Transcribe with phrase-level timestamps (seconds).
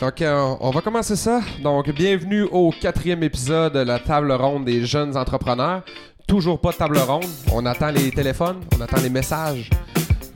[0.00, 1.40] Donc, euh, on va commencer ça.
[1.60, 5.82] Donc, bienvenue au quatrième épisode de la table ronde des jeunes entrepreneurs.
[6.28, 7.24] Toujours pas de table ronde.
[7.52, 9.70] On attend les téléphones, on attend les messages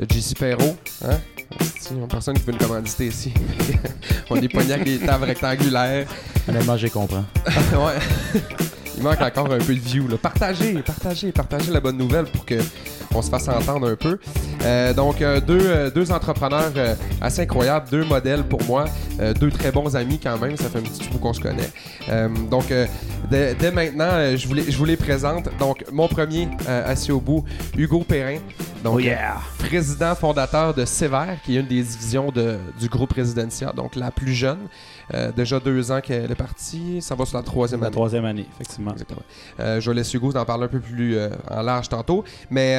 [0.00, 0.76] de JC Perrault.
[1.04, 1.18] Hein?
[1.90, 3.32] Il n'y a personne qui veut nous commanditer ici.
[4.30, 6.08] on est pogné avec des tables rectangulaires.
[6.48, 7.16] Honnêtement, j'ai compris.
[7.46, 8.40] ouais.
[8.96, 10.08] Il manque encore un peu de view.
[10.08, 10.16] Là.
[10.16, 12.58] Partagez, partagez, partagez la bonne nouvelle pour que
[13.14, 14.18] on se fasse entendre un peu.
[14.64, 16.72] Euh, donc, euh, deux, euh, deux entrepreneurs
[17.20, 18.84] assez incroyables, deux modèles pour moi,
[19.40, 20.56] deux très bons amis quand même.
[20.56, 21.70] Ça fait un petit bout qu'on se connaît.
[22.50, 22.72] Donc,
[23.30, 25.48] dès, dès maintenant, je, vous les, je vous les présente.
[25.58, 27.44] Donc, mon premier assis au bout,
[27.76, 28.38] Hugo Perrin.
[28.82, 29.36] Donc, Oh yeah!
[29.60, 34.10] président fondateur de Sévère, qui est une des divisions de- du groupe résidentiel, donc la
[34.10, 34.58] plus jeune.
[35.14, 37.00] Euh, déjà deux ans qu'elle est partie.
[37.02, 37.92] Ça va sur la troisième La année.
[37.94, 38.92] troisième année, effectivement.
[38.92, 39.22] Exactement.
[39.60, 42.24] Euh, je vais laisser Hugo en parler un peu plus euh, en large tantôt.
[42.50, 42.76] Mais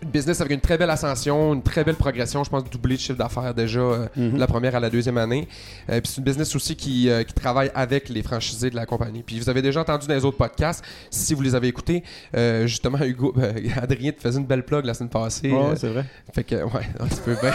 [0.00, 2.42] une business avec une très belle ascension, une très belle progression.
[2.42, 4.34] Je pense doubler de chiffre d'affaires déjà euh, Mhm.
[4.34, 5.46] de la première à la deuxième année.
[5.90, 8.84] Euh, puis c'est une business aussi qui, euh, qui travaille avec les franchisés de la
[8.86, 9.22] compagnie.
[9.22, 12.02] Puis vous avez déjà entendu dans les autres podcasts, si vous les avez écoutés,
[12.64, 13.34] justement, Hugo,
[13.80, 15.52] Adrien te faisait une belle plug la semaine passée.
[15.52, 16.04] Euh, c'est vrai.
[16.32, 17.52] fait que, ouais, un petit peu bien.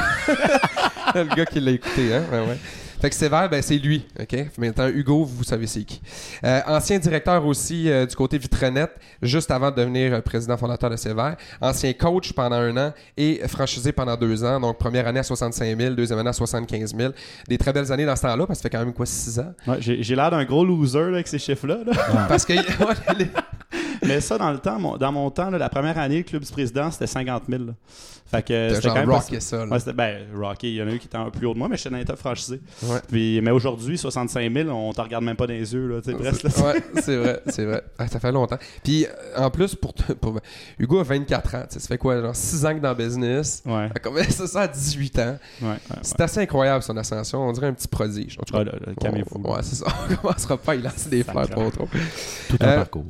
[1.24, 2.24] le gars qui l'a écouté, hein?
[2.32, 2.58] Ouais, ouais.
[3.00, 4.36] Fait que Sévère, ben, c'est lui, OK?
[4.58, 6.02] Maintenant, Hugo, vous savez c'est qui.
[6.44, 8.88] Euh, ancien directeur aussi euh, du côté Vitrenet,
[9.22, 11.36] juste avant de devenir euh, président fondateur de Sévère.
[11.62, 14.60] Ancien coach pendant un an et franchisé pendant deux ans.
[14.60, 17.14] Donc, première année à 65 000, deuxième année à 75 000.
[17.48, 19.38] Des très belles années dans ce temps-là, parce que ça fait quand même, quoi, six
[19.40, 19.54] ans?
[19.68, 21.80] Ouais, j'ai j'ai l'air d'un gros loser là, avec ces chiffres-là.
[21.86, 22.26] là.
[22.28, 22.54] Parce que...
[22.84, 23.28] ouais, les-
[24.06, 26.44] Mais ça, dans le temps, mon- dans mon temps, là, la première année, le club
[26.44, 27.64] du président, c'était 50 000.
[27.66, 27.74] là.
[28.30, 29.08] Fait que c'était quand même.
[29.08, 29.72] pas- rocké ça, là.
[29.72, 31.54] Ouais, c'était- ben, Rocky, il y en a eu qui étaient un peu plus haut
[31.54, 32.60] de moi, mais j'étais dans franchisés.
[32.84, 32.98] Ouais.
[33.08, 35.88] Puis, mais aujourd'hui, 65 000, on te regarde même pas dans les yeux.
[35.88, 36.50] Là, tu sais, presque, là.
[36.66, 37.82] Ouais, c'est vrai, c'est vrai.
[37.98, 38.58] Ah, ça fait longtemps.
[38.84, 40.38] Puis, euh, en plus, pour, te- pour
[40.78, 41.64] Hugo a 24 ans.
[41.70, 43.64] Ça fait quoi, genre 6 ans que dans le business?
[43.66, 45.38] Ouais, Il a commencé ça à 18 ans?
[45.62, 45.76] ouais, ouais.
[46.02, 47.48] C'est assez incroyable son ascension.
[47.48, 48.38] On dirait un petit prodige.
[48.42, 49.40] En tout cas, Ouais, là, là, calmez-vous.
[49.42, 49.86] Ouais, c'est ça.
[50.12, 51.88] On commencera pas à y lancer des fleurs trop trop.
[52.50, 53.06] Tout un Euh, parcours.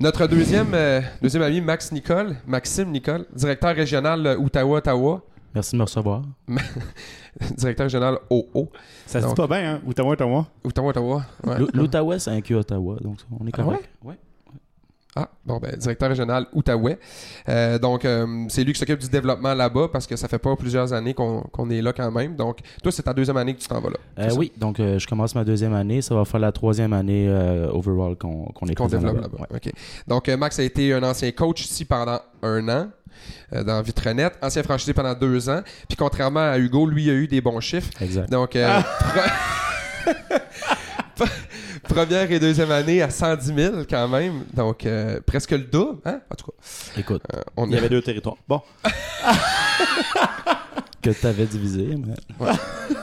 [0.00, 5.22] Notre deuxième, euh, deuxième ami, Max Nicole, Maxime Nicole, directeur régional euh, Ottawa-Ottawa,
[5.54, 6.22] Merci de me recevoir.
[7.56, 8.70] directeur régional OO.
[9.06, 9.80] Ça se dit pas bien, hein?
[9.86, 10.46] Outaouais, Ottawa.
[10.64, 11.22] Ottawa-Ottawa.
[11.46, 12.18] Ouais.
[12.18, 13.88] C'est un Q Ottawa, donc on est Ah correct.
[14.02, 14.18] ouais?
[15.16, 16.98] Ah, bon, ben, directeur régional Outaouais.
[17.48, 20.56] Euh, donc, euh, c'est lui qui s'occupe du développement là-bas parce que ça fait pas
[20.56, 22.34] plusieurs années qu'on est là quand même.
[22.34, 23.96] Donc, toi, c'est ta deuxième année que tu t'en vas là.
[24.18, 26.02] Euh, oui, donc je commence ma deuxième année.
[26.02, 27.28] Ça va faire la troisième année
[27.72, 29.46] overall qu'on qu'on est Qu'on développe là-bas.
[29.54, 29.72] OK.
[30.08, 32.88] Donc, Max a été un ancien coach ici pendant un an.
[33.64, 35.60] dans Vitrenet, ancien franchisé pendant deux ans.
[35.88, 37.90] Puis contrairement à Hugo, lui a eu des bons chiffres.
[38.00, 38.30] Exact.
[38.30, 38.84] Donc, pre-
[41.94, 44.44] première et deuxième année à 110 000 quand même.
[44.52, 46.00] Donc, euh, presque le double.
[46.04, 46.20] Hein?
[46.30, 46.52] En tout cas,
[46.98, 48.36] Écoute, euh, on Il y avait deux territoires.
[48.48, 48.62] Bon,
[51.04, 52.14] que tu avais divisé, mais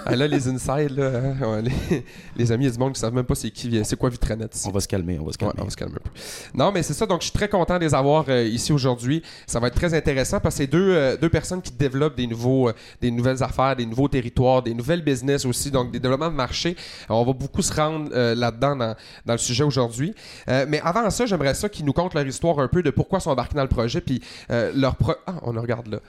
[0.06, 2.94] Ah, là, les inside, là, hein, ouais, les, les amis, il y a du monde
[2.94, 4.68] qui savent même pas c'est qui, c'est quoi Vitrenet ici.
[4.68, 5.62] on va se calmer, on va se Ouais, calmer.
[5.62, 6.10] on va se calmer un peu.
[6.58, 7.06] Non, mais c'est ça.
[7.06, 9.22] Donc, je suis très content de les avoir euh, ici aujourd'hui.
[9.46, 12.28] Ça va être très intéressant parce que c'est deux, euh, deux personnes qui développent des,
[12.28, 16.32] nouveaux, euh, des nouvelles affaires, des nouveaux territoires, des nouvelles business aussi, donc des développements
[16.32, 16.76] de marché.
[17.08, 18.96] Alors, on va beaucoup se rendre là-dedans dans,
[19.26, 20.14] dans le sujet aujourd'hui.
[20.48, 23.22] Mais avant ça, j'aimerais ça qu'ils nous content leur histoire un peu de pourquoi ils
[23.22, 24.02] sont embarqués dans le projet.
[24.02, 25.14] Puis, euh, leur pro...
[25.28, 26.00] Ah, on regarde là.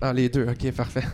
[0.00, 0.46] Ah, les deux.
[0.48, 1.04] OK, parfait.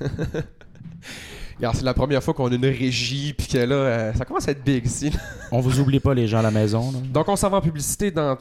[1.73, 4.51] C'est la première fois qu'on a une régie, puis que là, euh, ça commence à
[4.51, 5.13] être big ici.
[5.53, 6.93] On vous oublie pas, les gens à la maison.
[6.93, 6.99] là.
[7.13, 8.37] Donc, on s'en va en publicité dans.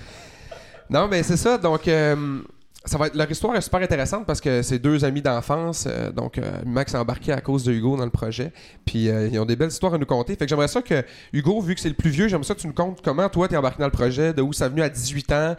[0.90, 1.58] non, mais c'est ça.
[1.58, 2.40] Donc, euh,
[2.88, 3.14] ça va être...
[3.16, 5.86] leur histoire est super intéressante parce que c'est deux amis d'enfance.
[5.86, 8.52] euh, donc, euh, Max a embarqué à cause de Hugo dans le projet.
[8.84, 10.34] Puis, euh, ils ont des belles histoires à nous conter.
[10.34, 12.60] Fait que j'aimerais ça que, Hugo, vu que c'est le plus vieux, j'aimerais ça que
[12.60, 14.88] tu nous comptes comment toi, t'es embarqué dans le projet, de où ça venu à
[14.88, 15.56] 18 ans,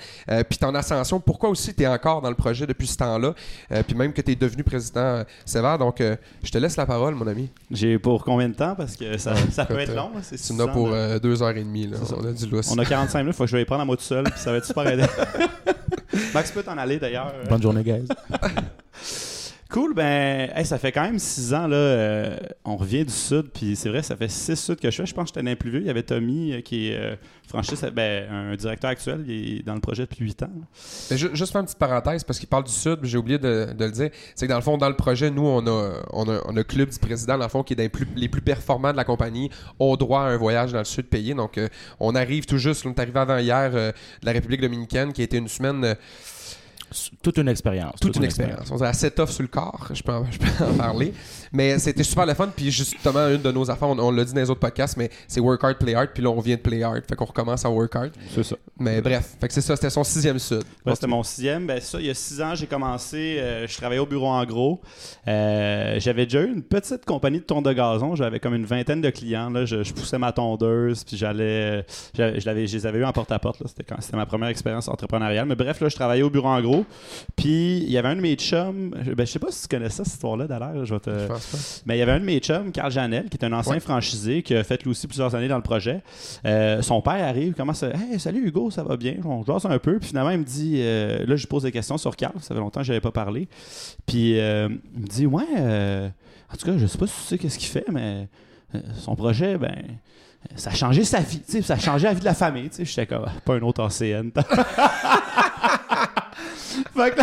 [0.49, 1.19] puis ton ascension.
[1.19, 3.33] Pourquoi aussi t'es encore dans le projet depuis ce temps-là,
[3.87, 5.77] puis même que t'es devenu président sévère.
[5.77, 6.01] Donc,
[6.43, 7.49] je te laisse la parole, mon ami.
[7.71, 8.75] j'ai pour combien de temps?
[8.75, 10.11] Parce que ça, ça peut être long.
[10.21, 11.87] C'est Tu en as pour de- deux heures et demie.
[11.87, 11.97] Là.
[12.17, 12.71] On a du lousse.
[12.71, 14.33] On a 45 minutes, faut que je vais les prendre à moi tout seul, puis
[14.39, 15.05] ça va être super aidant.
[16.33, 17.33] Max peut t'en aller d'ailleurs.
[17.49, 18.07] Bonne journée, guys.
[19.71, 21.75] Cool, ben, ça fait quand même 6 ans, là.
[21.75, 25.05] euh, on revient du Sud, puis c'est vrai, ça fait 6 Sud que je fais.
[25.05, 25.81] Je pense que j'étais l'un plus vieux.
[25.81, 27.15] Il y avait Tommy, euh, qui est euh,
[27.47, 30.49] franchise, ben, un directeur actuel, il est dans le projet depuis 8 ans.
[31.11, 33.91] ju- juste faire une petite parenthèse parce qu'il parle du Sud, j'ai oublié de, le
[33.91, 34.09] dire.
[34.33, 36.63] C'est que dans le fond, dans le projet, nous, on a, on a, on a
[36.63, 39.03] Club du Président, dans le fond, qui est dans les plus, plus performants de la
[39.05, 41.35] compagnie, ont droit à un voyage dans le Sud payé.
[41.35, 41.67] Donc, euh,
[41.99, 45.21] on arrive tout juste, on est arrivé avant hier euh, de la République dominicaine, qui
[45.21, 45.95] a été une semaine.
[47.21, 47.99] Toute une expérience.
[47.99, 48.71] toute une expérience.
[48.71, 51.13] On dirait assez tough sur le corps, je peux en, je peux en parler.
[51.51, 52.49] Mais c'était super le fun.
[52.55, 55.09] Puis justement, une de nos affaires, on, on l'a dit dans les autres podcasts, mais
[55.27, 56.09] c'est work hard, play hard.
[56.13, 57.03] Puis là, on vient de play hard.
[57.07, 58.11] Fait qu'on recommence à work hard.
[58.33, 58.55] C'est ça.
[58.79, 60.63] Mais bref, fait que c'est ça, c'était son sixième sud.
[60.85, 61.67] Ouais, c'était mon sixième.
[61.67, 63.37] Ben, ça, il y a six ans, j'ai commencé.
[63.39, 64.79] euh, je travaillais au bureau en gros.
[65.27, 68.15] Euh, j'avais déjà eu une petite compagnie de tonde de gazon.
[68.15, 69.49] J'avais comme une vingtaine de clients.
[69.49, 69.65] Là.
[69.65, 71.03] Je, je poussais ma tondeuse.
[71.03, 71.85] Puis j'allais.
[72.13, 73.61] j'avais- Je, les avais eu en porte-à-porte.
[73.67, 75.45] C'était, quand, c'était ma première expérience entrepreneuriale.
[75.47, 76.85] Mais bref, là, je travaillais au bureau en gros.
[77.35, 78.95] Puis il y avait un de mes chums.
[79.05, 80.85] je- Ben, je sais pas si tu connais ça, cette histoire-là, d'ailleurs.
[80.85, 81.27] Je vais te.
[81.39, 81.81] Je pense pas.
[81.85, 83.79] Mais il y avait un de mes chums, Carl Janel, qui est un ancien Ouais.
[83.79, 86.01] franchisé, qui a fait lui aussi plusieurs années dans le projet.
[86.45, 89.15] Euh, son père arrive, commence à Hey, salut Hugo, ça va bien?
[89.25, 89.99] On jase un peu.
[89.99, 92.33] Puis finalement, il me dit euh, Là, je lui pose des questions sur Carl.
[92.41, 93.47] Ça fait longtemps que je n'avais pas parlé.
[94.05, 95.43] Puis euh, il me dit Ouais,
[96.51, 98.27] en tout cas, je sais pas si tu sais qu'est-ce qu'il fait, mais
[98.97, 99.75] son projet, ben.
[100.55, 102.69] Ça a changé sa vie, tu sais, ça a changé la vie de la famille,
[102.69, 102.85] tu sais.
[102.85, 104.31] J'étais comme, pas un autre ACN.
[106.95, 107.21] fait que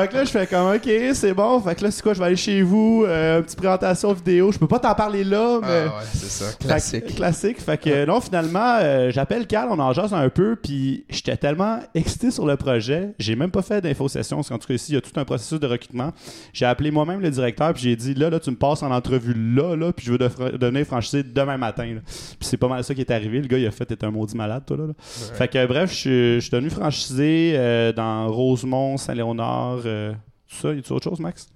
[0.00, 1.60] fait que là, je fais comme, ok, c'est bon.
[1.60, 4.52] Fait que là, c'est quoi, je vais aller chez vous, euh, une petite présentation vidéo.
[4.52, 5.68] Je peux pas t'en parler là, mais.
[5.88, 6.46] Ah ouais, c'est ça.
[6.46, 7.14] Fait que- Classique.
[7.16, 7.60] classique.
[7.60, 11.78] Fait que non, finalement, euh, j'appelle Carl, on en jase un peu, puis j'étais tellement
[11.94, 13.10] excité sur le projet.
[13.18, 15.24] J'ai même pas fait d'info-session, parce qu'en tout cas, ici, il y a tout un
[15.24, 16.12] processus de recrutement.
[16.52, 19.34] J'ai appelé moi-même le directeur, puis j'ai dit, là, là, tu me passes en entrevue
[19.34, 21.86] là, là, puis je veux de- devenir franchisé demain matin.
[21.94, 22.00] là.
[22.04, 23.40] Puis c'est pas mal ça qui est arrivé.
[23.40, 24.86] Le gars, il a fait, t'es un maudit malade, toi, là.
[24.88, 24.92] là.
[25.34, 29.80] Fait que bref, je suis- je suis devenu franchisé euh, dans Rosemont, Saint-Léonard.
[29.86, 30.12] Euh,
[30.48, 31.48] tout ça, y a-tu autre chose, Max?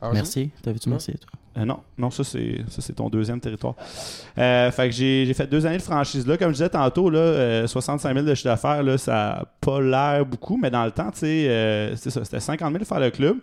[0.00, 0.50] Ah, Merci.
[0.64, 0.72] Non.
[0.86, 1.30] merci, toi?
[1.56, 3.74] Euh, non, non, ça c'est ça c'est ton deuxième territoire.
[4.38, 7.10] Euh, fait que j'ai j'ai fait deux années de franchise là, comme je disais tantôt
[7.10, 10.84] là, euh, 65 000 de chiffre d'affaires là, ça a pas l'air beaucoup, mais dans
[10.84, 13.38] le temps, tu sais, euh, c'est ça, c'était 50 000 de faire le club.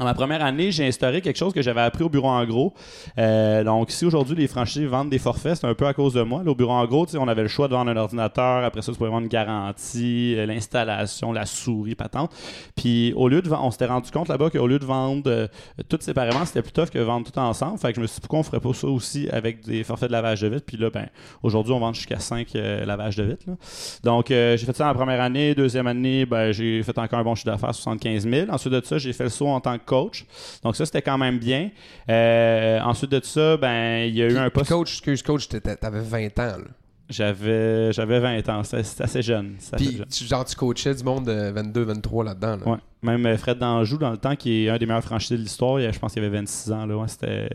[0.00, 2.72] Dans ma première année, j'ai instauré quelque chose que j'avais appris au bureau en gros.
[3.18, 6.22] Euh, donc, si aujourd'hui les franchisés vendent des forfaits, c'est un peu à cause de
[6.22, 6.42] moi.
[6.42, 8.64] Là, au bureau en gros, on avait le choix de vendre un ordinateur.
[8.64, 12.32] Après ça, tu pouvais vendre une garantie, euh, l'installation, la souris, patente.
[12.74, 15.46] Puis, au lieu de vendre, on s'était rendu compte là-bas qu'au lieu de vendre euh,
[15.90, 17.78] tout séparément, c'était plus tough que vendre tout ensemble.
[17.78, 20.08] Fait que je me suis dit, pourquoi on ferait pas ça aussi avec des forfaits
[20.08, 20.64] de lavage de vitre?
[20.64, 21.08] Puis là, ben,
[21.42, 23.44] aujourd'hui, on vend jusqu'à 5 lavages de vitre.
[23.46, 23.54] là.
[24.02, 25.54] Donc, j'ai fait ça en première année.
[25.54, 28.50] Deuxième année, ben, j'ai fait encore un bon chiffre d'affaires, 75 000.
[28.50, 30.24] Ensuite de ça, j'ai fait le saut en tant que coach.
[30.62, 31.70] Donc, ça, c'était quand même bien.
[32.08, 34.70] Euh, ensuite de ça, ben, il y a eu un poste.
[34.70, 36.58] coach, excuse, coach, t'avais 20 ans.
[36.58, 36.64] Là.
[37.08, 38.62] J'avais, j'avais 20 ans.
[38.62, 39.56] C'était assez jeune.
[39.76, 40.06] Puis, jeune.
[40.06, 42.56] tu, genre, tu coachais du monde de 22, 23 là-dedans.
[42.64, 42.68] Là.
[42.72, 42.78] Ouais.
[43.02, 45.80] Même euh, Fred Danjou, dans le temps, qui est un des meilleurs franchisés de l'histoire,
[45.80, 46.86] je pense qu'il avait 26 ans.
[46.86, 46.96] Là.
[46.96, 47.48] Ouais, c'était,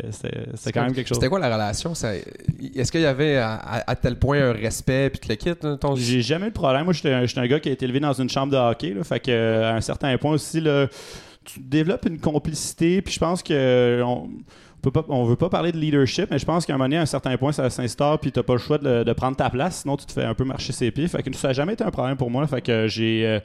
[0.74, 1.16] quand même quelque chose.
[1.18, 1.94] C'était quoi la relation?
[1.94, 5.80] Est-ce qu'il y avait à, à- à tel point un respect puis tu le quittes?
[5.80, 5.96] ton...
[5.96, 6.84] J'ai jamais eu de problème.
[6.84, 8.94] Moi, j'étais un, un gars qui a été élevé dans une chambre de hockey.
[8.94, 10.88] Là, fait que, euh, à un certain point aussi, là,
[11.46, 13.02] tu développes une complicité.
[13.02, 14.30] Puis je pense que on,
[14.75, 14.75] on
[15.10, 17.06] on veut pas parler de leadership, mais je pense qu'à un moment donné, à un
[17.06, 18.20] certain point, ça s'instaure.
[18.20, 20.44] Puis t'as pas le choix de, prendre ta place, sinon tu te fais un peu
[20.44, 21.08] marcher ses pieds.
[21.08, 22.46] Fait que ça a jamais été un problème pour moi.
[22.48, 23.40] fait que j'ai, euh,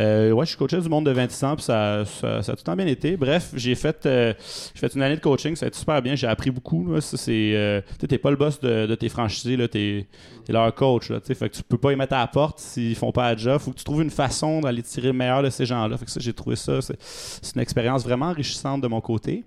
[0.00, 2.56] euh, ouais, je suis coaché du monde de 26 ans, puis ça, a tout le
[2.56, 3.16] temps bien été.
[3.16, 6.14] Bref, j'ai fait, euh, fait une année de coaching, ça a été super bien.
[6.14, 6.92] J'ai appris beaucoup.
[6.92, 7.00] Là.
[7.00, 10.06] Ça, t'es pas le boss de, tes franchisés, là, t'es,
[10.48, 11.10] leur coach.
[11.10, 13.36] Là, fait que tu peux pas les mettre à la porte s'ils font pas la
[13.36, 13.58] job.
[13.58, 15.96] Faut que tu trouves une façon d'aller tirer le meilleur de ces gens-là.
[16.18, 16.80] J'ai trouvé ça.
[16.80, 19.44] C'est une expérience vraiment enrichissante de mon côté.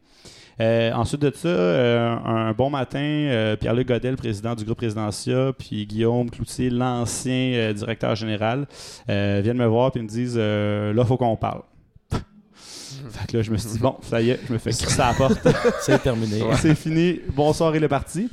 [0.61, 5.53] Euh, ensuite de ça, euh, un bon matin, euh, Pierre-Luc Godel, président du groupe Résidencia,
[5.57, 8.67] puis Guillaume Cloutier, l'ancien directeur général,
[9.07, 11.61] viennent me voir et me disent là, faut qu'on parle.
[12.11, 15.01] fait que là, je me suis dit, bon, ça y est, je me fais crisser
[15.01, 15.47] à la porte.
[15.81, 16.41] C'est terminé.
[16.57, 17.21] C'est fini.
[17.33, 18.29] Bonsoir, il est parti.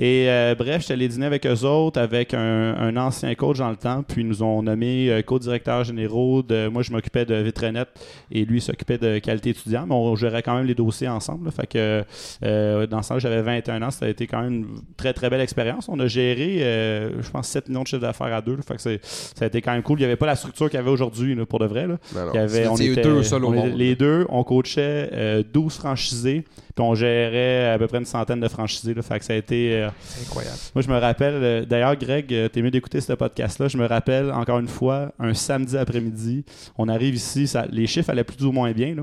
[0.00, 3.70] Et euh, bref, j'étais allé dîner avec eux autres, avec un, un ancien coach dans
[3.70, 6.42] le temps, puis ils nous ont nommé euh, co-directeurs généraux.
[6.42, 7.84] De, moi, je m'occupais de Vitrenet
[8.30, 11.46] et lui s'occupait de qualité étudiant, mais on gérait quand même les dossiers ensemble.
[11.46, 11.50] là.
[11.50, 12.04] fait que
[12.44, 14.66] euh, dans ce temps j'avais 21 ans, ça a été quand même une
[14.96, 15.88] très très belle expérience.
[15.88, 18.54] On a géré, euh, je pense, 7 millions de chiffres d'affaires à deux.
[18.54, 18.62] là.
[18.62, 19.98] fait que c'est- ça a été quand même cool.
[19.98, 21.88] Il n'y avait pas la structure qu'il y avait aujourd'hui, pour de vrai.
[21.88, 21.96] Là.
[22.14, 22.30] Non, non.
[22.34, 23.76] Il y avait, Vous on était, deux on était-.
[23.76, 26.44] Les deux, on coachait euh, 12 franchisés,
[26.78, 28.94] puis on gérait à peu près une centaine de franchisés.
[28.94, 29.74] Là, fait que ça a été.
[29.74, 29.88] euh,
[30.22, 30.56] incroyable.
[30.76, 33.66] moi, je me rappelle, euh, d'ailleurs, Greg, euh, t'es mieux d'écouter ce podcast-là.
[33.66, 36.44] Je me rappelle, encore une fois, un samedi après-midi,
[36.76, 38.94] on arrive ici, ça- les chiffres allaient plus ou moins bien.
[38.94, 39.02] là.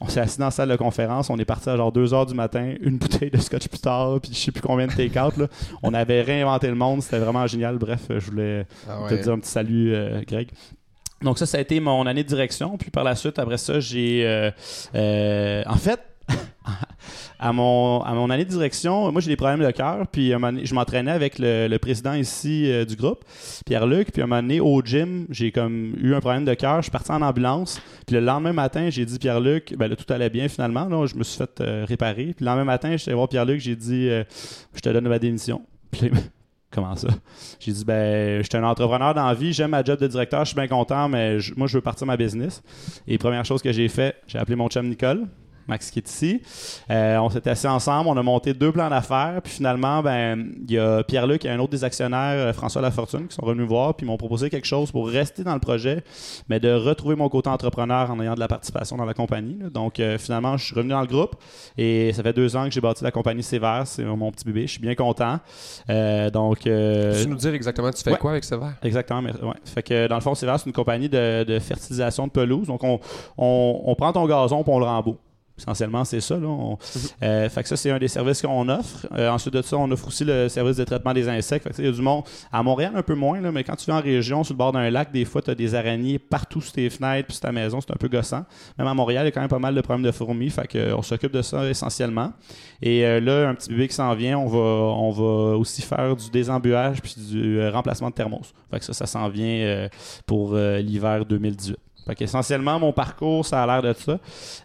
[0.00, 2.24] On s'est assis dans la salle de conférence, on est parti à genre 2 heures
[2.26, 5.34] du matin, une bouteille de scotch plus tard, puis je sais plus combien de take-out.
[5.82, 7.78] On avait réinventé le monde, c'était vraiment génial.
[7.78, 10.50] Bref, euh, je voulais Ah te dire un petit salut, euh, Greg.
[11.20, 12.76] Donc ça, ça a été mon année de direction.
[12.78, 14.22] Puis par la suite, après ça, j'ai...
[14.24, 14.52] euh,
[14.94, 15.98] euh, en fait,
[17.38, 20.06] à mon, à mon année de direction, moi j'ai des problèmes de cœur.
[20.08, 23.24] Puis je m'entraînais avec le, président ici euh, du groupe,
[23.64, 24.12] Pierre-Luc.
[24.12, 26.78] Puis un moment donné, au gym, j'ai comme eu un problème de cœur.
[26.78, 27.80] Je suis parti en ambulance.
[28.06, 31.06] Puis le lendemain matin, j'ai dit Pierre-Luc, ben tout allait bien finalement.
[31.06, 32.34] Je me suis fait euh, réparer.
[32.36, 34.24] Puis le lendemain matin, je suis allé voir Pierre-Luc, j'ai dit euh,
[34.74, 35.62] Je te donne ma démission.
[35.90, 36.10] Puis
[36.70, 37.08] comment ça?
[37.60, 40.44] J'ai dit, ben, je suis un entrepreneur dans la vie, j'aime ma job de directeur,
[40.44, 42.62] je suis bien content, mais moi, je veux partir ma business.
[43.06, 45.26] Et première chose que j'ai fait, j'ai appelé mon chum Nicole.
[45.68, 46.42] Max qui est ici.
[46.90, 50.72] Euh, on s'est assis ensemble, on a monté deux plans d'affaires, puis finalement, ben, il
[50.74, 53.94] y a Pierre-Luc et un autre des actionnaires, euh, François Lafortune, qui sont revenus voir,
[53.94, 56.02] puis m'ont proposé quelque chose pour rester dans le projet,
[56.48, 59.58] mais de retrouver mon côté entrepreneur en ayant de la participation dans la compagnie.
[59.60, 59.68] là.
[59.70, 61.34] Donc, euh, finalement, je suis revenu dans le groupe,
[61.76, 64.62] et ça fait deux ans que j'ai bâti la compagnie Sévère, c'est mon petit bébé,
[64.66, 65.38] je suis bien content.
[65.90, 68.16] Euh, donc, euh, Peux-tu nous dire exactement tu fais ouais.
[68.18, 68.74] quoi avec Sévère?
[68.82, 69.22] Exactement.
[69.22, 69.54] mais- ouais.
[69.64, 72.66] Fait que dans le fond, Sévère, c'est une compagnie de, de fertilisation de pelouse.
[72.66, 73.00] Donc, on,
[73.36, 75.18] on, on prend ton gazon et on le rembourse.
[75.58, 76.36] Essentiellement, c'est ça.
[76.36, 76.46] Là.
[76.46, 76.78] On-
[77.22, 79.06] euh, fait que ça, c'est un des services qu'on offre.
[79.16, 81.64] Euh, ensuite de ça, on offre aussi le service de traitement des insectes.
[81.64, 82.22] Fait que, il y a du monde.
[82.52, 84.72] À Montréal, un peu moins, là, mais quand tu vas en région, sur le bord
[84.72, 87.52] d'un lac, des fois, tu as des araignées partout sur tes fenêtres puis sur ta
[87.52, 87.80] maison.
[87.80, 88.44] C'est un peu gossant.
[88.78, 90.50] Même à Montréal, il y a quand même pas mal de problèmes de fourmis.
[90.50, 92.32] Fait que, on s'occupe de ça essentiellement.
[92.80, 96.14] Et euh, là, un petit bébé qui s'en vient, on va, on va aussi faire
[96.14, 98.52] du désembuage puis du remplacement de thermos.
[98.70, 99.88] Fait que ça, ça s'en vient
[100.26, 101.76] pour l'hiver 2018.
[102.08, 104.18] Fait qu'essentiellement, mon parcours, ça a l'air de ça.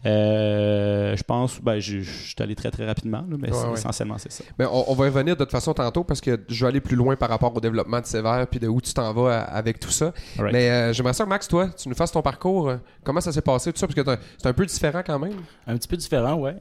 [0.05, 3.67] Euh, je pense, ben, je je suis allé très très rapidement, là, mais Ouais, c'est-
[3.67, 3.73] ouais.
[3.73, 4.43] essentiellement, c'est ça.
[4.57, 6.81] Mais on, on va y revenir de toute façon tantôt parce que je vais aller
[6.81, 9.43] plus loin par rapport au développement de Sévère puis de où tu t'en vas à-
[9.43, 10.13] avec tout ça.
[10.39, 12.71] Mais euh, j'aimerais ça, Max, toi, tu nous fasses ton parcours.
[13.03, 13.87] comment ça s'est passé, tout ça?
[13.87, 15.33] Parce que c'est un peu différent quand même.
[15.67, 16.55] Un petit peu différent, ouais.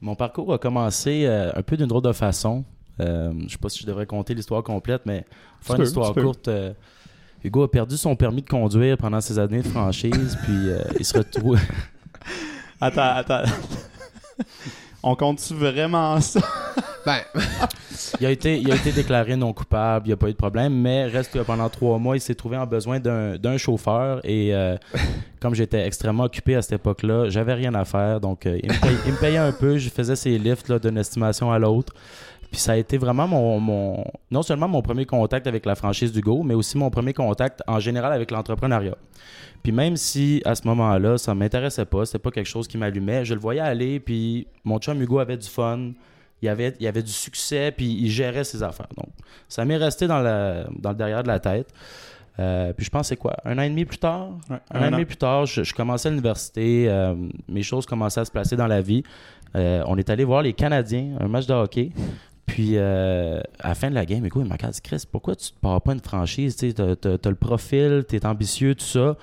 [0.00, 2.64] Mon parcours a commencé euh, un peu d'une drôle de façon.
[3.00, 5.24] Euh, je sais pas si je devrais compter l'histoire complète, mais
[5.60, 6.72] pour faire une peux, histoire courte, euh,
[7.44, 11.04] Hugo a perdu son permis de conduire pendant ses années de franchise, puis euh, il
[11.04, 11.58] se retrouve.
[12.80, 13.44] Attends, attends.
[15.04, 16.40] on compte-tu vraiment ça?
[17.04, 17.18] Ben,
[18.20, 20.36] il, a été, il a été déclaré non coupable, il n'y a pas eu de
[20.36, 24.54] problème, mais reste que pendant trois mois, il s'est trouvé en besoin d'un chauffeur et
[24.54, 24.76] euh,
[25.40, 28.80] comme j'étais extrêmement occupé à cette époque-là, j'avais rien à faire, donc euh, il, me
[28.80, 31.92] payait, il me payait un peu, je faisais ses lifts là, d'une estimation à l'autre.
[32.52, 36.12] Puis ça a été vraiment mon, mon- non seulement mon premier contact avec la franchise
[36.12, 38.94] d'Hugo, mais aussi mon premier contact en général avec l'entrepreneuriat.
[39.62, 43.24] Puis même si à ce moment-là, ça m'intéressait pas, c'était pas quelque chose qui m'allumait,
[43.24, 45.92] je le voyais aller, puis mon chum Hugo avait du fun,
[46.42, 48.88] il avait, il avait du succès, puis il gérait ses affaires.
[48.98, 49.08] Donc
[49.48, 51.68] ça m'est resté dans, la, dans le derrière de la tête.
[52.38, 54.88] Euh, puis je pense c'est quoi, un an et demi plus tard, Ouais, un an
[54.88, 57.14] et demi plus tard, je, je commençais à l'université, euh,
[57.48, 59.02] mes choses commençaient à se placer dans la vie.
[59.54, 61.90] Euh, on est allé voir les Canadiens, un match de hockey.
[62.46, 65.50] Puis euh, à la fin de la game, écoute, il m'a dit Chris, pourquoi tu
[65.52, 66.56] te pars pas une franchise?
[66.56, 69.16] Tu as, le profil, tu es ambitieux, tout ça.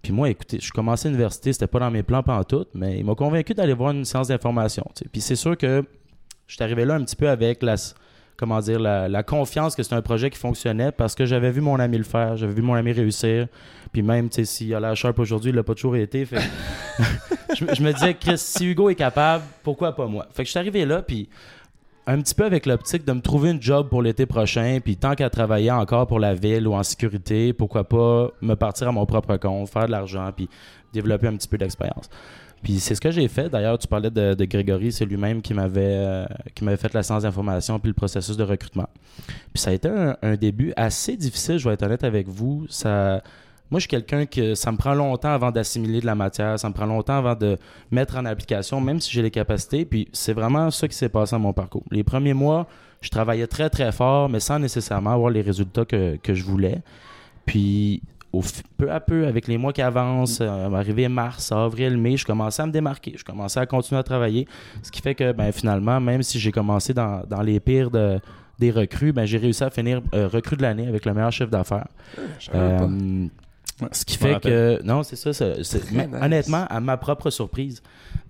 [0.00, 3.14] Puis moi, écoutez, je commençais l'université, c'était pas dans mes plans tout, mais il m'a
[3.14, 4.84] convaincu d'aller voir une séance d'information.
[5.12, 5.84] Puis c'est sûr que
[6.46, 7.76] je suis arrivé là un petit peu avec la,
[8.36, 11.78] comment dire, la, confiance que c'était un projet qui fonctionnait parce que j'avais vu mon
[11.78, 13.46] ami le faire, j'avais vu mon ami réussir.
[13.92, 16.26] Puis même, tu sais, s'il a la sharp aujourd'hui, il l'a pas toujours été.
[17.54, 20.26] Je, je me disais, Chris, si Hugo est capable, pourquoi pas moi?
[20.32, 21.28] Fait que je suis arrivé là, puis
[22.06, 25.14] un petit peu avec l'optique de me trouver une job pour l'été prochain, puis tant
[25.14, 29.06] qu'à travailler encore pour la ville ou en sécurité, pourquoi pas me partir à mon
[29.06, 30.48] propre compte, faire de l'argent, puis
[30.92, 32.08] développer un petit peu d'expérience.
[32.62, 33.48] Puis c'est ce que j'ai fait.
[33.48, 37.24] D'ailleurs, tu parlais de, Grégory, c'est lui-même qui m'avait euh, qui m'avait fait la séance
[37.24, 38.88] d'information puis le processus de recrutement.
[39.52, 42.66] Puis ça a été un, un début assez difficile, je vais être honnête avec vous.
[42.68, 43.22] Ça,
[43.72, 46.68] moi, je suis quelqu'un que ça me prend longtemps avant d'assimiler de la matière, ça
[46.68, 47.58] me prend longtemps avant de
[47.90, 49.84] mettre en application, même si j'ai les capacités.
[49.84, 51.82] Puis c'est vraiment ça qui s'est passé dans mon parcours.
[51.90, 52.68] Les premiers mois,
[53.00, 56.82] je travaillais très très fort, mais sans nécessairement avoir les résultats que, que je voulais.
[57.46, 58.02] Puis
[58.32, 58.40] au
[58.78, 62.62] peu à peu, avec les mois qui avancent, euh, arrivé mars, avril, mai, je commençais
[62.62, 63.14] à me démarquer.
[63.16, 64.46] Je commençais à continuer à travailler.
[64.82, 68.20] Ce qui fait que ben, finalement, même si j'ai commencé dans, dans les pires de-
[68.58, 71.50] des recrues, ben, j'ai réussi à finir euh, recrue de l'année avec le meilleur chef
[71.50, 71.88] d'affaires.
[72.54, 73.28] Euh, Ouais,
[73.92, 74.80] ce qui fait que.
[74.84, 75.32] Non, c'est ça.
[75.32, 76.16] c'est- c'est- Très mais nice.
[76.22, 77.82] Honnêtement, à ma propre surprise,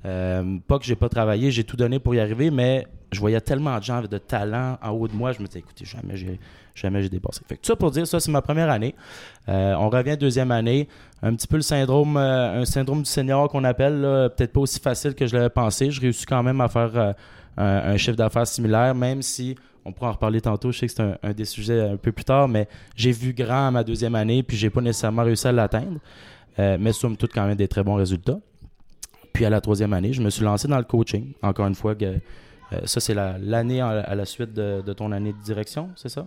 [0.04, 3.40] euh, pas que j'ai pas travaillé, j'ai tout donné pour y arriver, mais je voyais
[3.40, 6.16] tellement de gens avec de talent en haut de moi, je me disais, écoutez, jamais
[6.16, 6.40] j'ai,
[6.74, 7.42] jamais j'ai dépassé.
[7.46, 8.94] Fait que tout ça pour dire, ça, c'est ma première année.
[9.48, 10.88] Euh, on revient deuxième année.
[11.22, 14.60] Un petit peu le syndrome, euh, un syndrome du senior qu'on appelle, là, peut-être pas
[14.60, 15.90] aussi facile que je l'avais pensé.
[15.90, 17.12] Je réussis quand même à faire euh,
[17.58, 20.70] un, un chiffre d'affaires similaire, même si on pourra en reparler tantôt.
[20.72, 23.32] Je sais que c'est un, un des sujets un peu plus tard, mais j'ai vu
[23.32, 25.98] grand à ma deuxième année, puis j'ai pas nécessairement réussi à l'atteindre.
[26.58, 28.38] Euh, mais somme toute, quand même des très bons résultats.
[29.32, 31.32] Puis à la troisième année, je me suis lancé dans le coaching.
[31.42, 32.18] Encore une fois, que, euh,
[32.84, 36.26] ça, c'est la- l'année à la suite de, de ton année de direction, c'est ça?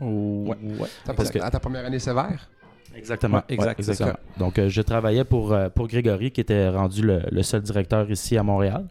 [0.00, 0.56] Ouais.
[1.04, 2.48] Ta, parce que- à ta première année sévère?
[2.94, 3.38] Exactement.
[3.38, 4.12] Ouais, exact, exactement.
[4.38, 8.36] Donc, euh, je travaillais pour, pour Grégory, qui était rendu le, le seul directeur ici
[8.36, 8.84] à Montréal.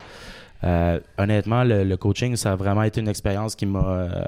[0.63, 4.24] Euh, honnêtement, le, coaching, ça a vraiment été une expérience qui m'a euh,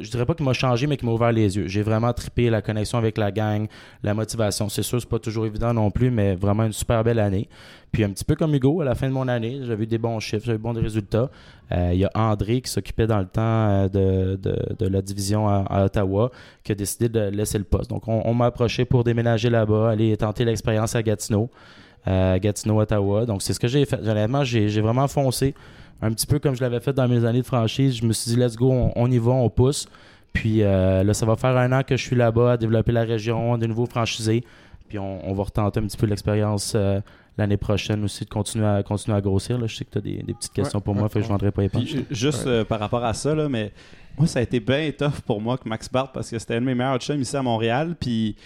[0.00, 1.66] je dirais pas qu'il m'a changé, mais qui m'a ouvert les yeux.
[1.66, 3.66] J'ai vraiment trippé la connexion avec la gang,
[4.02, 4.68] la motivation.
[4.68, 7.48] C'est sûr, c'est pas toujours évident non plus, mais vraiment une super belle année.
[7.90, 9.98] Puis un petit peu comme Hugo, à la fin de mon année, j'avais eu des
[9.98, 11.30] bons chiffres, j'avais eu bons résultats.
[11.72, 13.88] Euh, Il y a André qui s'occupait dans le temps euh,
[14.36, 16.30] de, la division à, à Ottawa,
[16.64, 17.90] qui a décidé de laisser le poste.
[17.90, 21.50] Donc on, on m'a approché pour déménager là-bas, aller tenter l'expérience à Gatineau,
[22.08, 23.26] euh, Gatineau, Ottawa.
[23.26, 24.00] Donc c'est ce que j'ai fait.
[24.00, 25.54] Honnêtement, j'ai vraiment foncé
[26.00, 27.96] un petit peu comme je l'avais fait dans mes années de franchise.
[27.96, 29.86] Je me suis dit, let's go, on, on y va, on pousse.
[30.32, 33.04] Puis euh, là, ça va faire un an que je suis là-bas à développer la
[33.04, 34.44] région, de nouveaux franchisés.
[34.88, 37.00] Puis on, on va retenter un petit peu l'expérience euh,
[37.38, 39.58] l'année prochaine aussi, de continuer à, continuer à grossir.
[39.58, 39.66] Là.
[39.66, 41.26] Je sais que tu as des, des petites questions Ouais, pour ouais, moi, fait que
[41.26, 41.32] je ouais.
[41.32, 43.72] vendrai pas les Puis, juste euh, par rapport à ça, là, mais
[44.18, 46.60] moi, ça a été bien tough pour moi que Max Bart parce que c'était un
[46.60, 47.94] de mes meilleurs chums ici à Montréal.
[47.98, 48.36] Puis,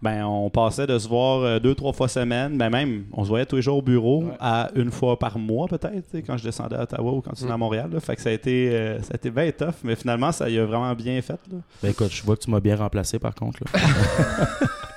[0.00, 2.56] ben, on passait de se voir euh, deux, trois fois semaine.
[2.56, 4.32] Ben, même, on se voyait tous les jours au bureau Ouais.
[4.40, 7.52] à une fois par mois, peut-être, quand je descendais à Ottawa ou quand tu venais
[7.52, 7.60] à Mm.
[7.60, 7.90] Montréal.
[7.92, 8.00] là.
[8.00, 10.58] Fait que ça a été, euh, ça a été bien tough, mais finalement, ça y
[10.58, 11.40] a vraiment bien fait.
[11.52, 11.58] Là.
[11.82, 13.60] Ben écoute, je vois que tu m'as bien remplacé par contre.
[13.64, 13.80] Là.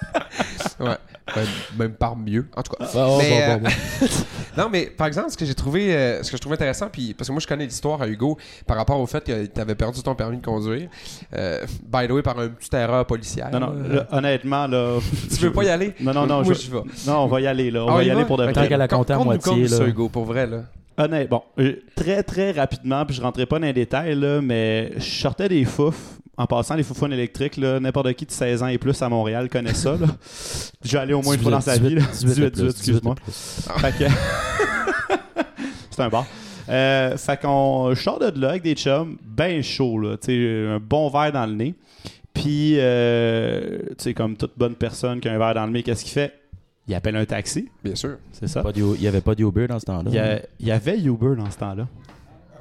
[0.84, 0.98] Ouais.
[1.36, 1.46] Même,
[1.78, 2.86] même par mieux, en tout cas.
[2.96, 4.08] Oh, Mais, bon, euh, bon, bon.
[4.58, 7.14] Non, mais par exemple, ce que j'ai trouvé, euh, ce que je trouve intéressant, puis
[7.14, 9.76] parce que moi je connais l'histoire à Hugo par rapport au fait que tu avais
[9.76, 10.90] perdu ton permis de conduire,
[11.36, 13.50] euh, by the way, par une petite erreur policière.
[13.52, 14.08] Non, non, là.
[14.12, 14.98] honnêtement, là.
[15.30, 15.94] tu veux pas y aller?
[16.02, 16.44] Non, non, non.
[16.44, 16.82] Moi, je- vais.
[17.08, 17.86] Non, on va y aller, là.
[17.86, 18.68] On Ah, va y y aller pour de vrai.
[18.78, 19.68] la compter à moitié.
[19.68, 19.88] Là.
[19.88, 20.64] Hugo, pour vrai, là.
[20.98, 24.92] Honnête, bon, euh, très très rapidement, puis je rentrais pas dans les détails, là, mais
[24.98, 25.96] je sortais des fouf.
[26.42, 29.76] En passant, les foufounes électriques, n'importe qui de 16 ans et plus à Montréal connaît
[29.76, 29.92] ça.
[29.92, 30.08] Là.
[30.84, 31.94] J'ai allé au moins une fois dans sa vie.
[31.96, 32.02] là.
[32.12, 33.16] 18, 18, 18, excuse-moi.
[35.92, 36.26] C'est un bar.
[36.70, 41.10] Euh, fait qu'on je sors de là avec des chums, ben chaud, là, un bon
[41.10, 41.76] verre dans le nez.
[42.34, 45.84] Puis, euh, tu sais, comme toute bonne personne qui a un verre dans le nez,
[45.84, 46.34] qu'est-ce qu'il fait?
[46.88, 48.18] Il appelle un taxi, Bien sûr.
[48.32, 48.64] c'est ça.
[48.76, 50.04] Il n'y avait pas d'Uber dans ce temps-là.
[50.10, 51.88] Il y, a- il y avait Uber dans ce temps-là.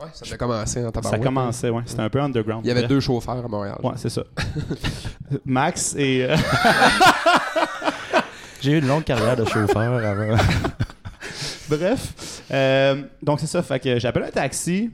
[0.00, 1.22] Ouais, ça avait commencé en Ça tabarouette.
[1.22, 1.82] commençait, ouais.
[1.84, 2.64] C'était un peu underground.
[2.64, 3.76] Il y avait deux chauffeurs à Montréal.
[3.82, 4.22] Ouais, c'est ça.
[5.44, 6.24] Max et.
[6.28, 6.36] euh,
[8.62, 10.36] J'ai eu une longue carrière de chauffeur avant.
[11.68, 12.42] Bref.
[12.50, 13.62] Euh, donc, c'est ça.
[13.62, 14.90] Fait que j'appelle un taxi.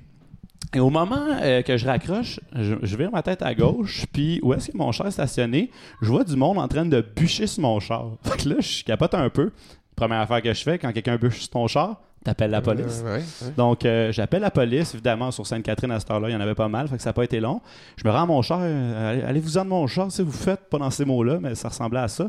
[0.75, 4.04] Et au moment euh, que je raccroche, je, je vire ma tête à gauche.
[4.12, 5.70] Puis, où est-ce que mon char est stationné?
[6.02, 8.10] Je vois du monde en train de bûcher sur mon char.
[8.25, 9.52] Fait que là, je capote un peu.
[9.94, 13.02] Première affaire que je fais, quand quelqu'un bûche sur ton char, t'appelles la police.
[13.04, 13.52] Ouais, ouais.
[13.56, 14.92] Donc, euh, j'appelle la police.
[14.95, 16.87] Évidemment, sur Sainte-Catherine, à cette heure-là, il y en avait pas mal.
[16.88, 17.61] Fait que ça n'a pas été long.
[17.97, 18.61] Je me rends à mon char.
[18.62, 20.68] euh, allez- Allez-vous-en de mon char, si vous faites.
[20.71, 22.28] Pas dans ces mots-là, mais ça ressemblait à ça.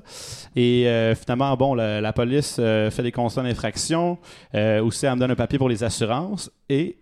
[0.56, 4.18] Et euh, finalement, bon, la, la police euh, fait des constats d'infraction.
[4.56, 6.50] Euh, aussi, elle me donne un papier pour les assurances.
[6.70, 6.98] Et,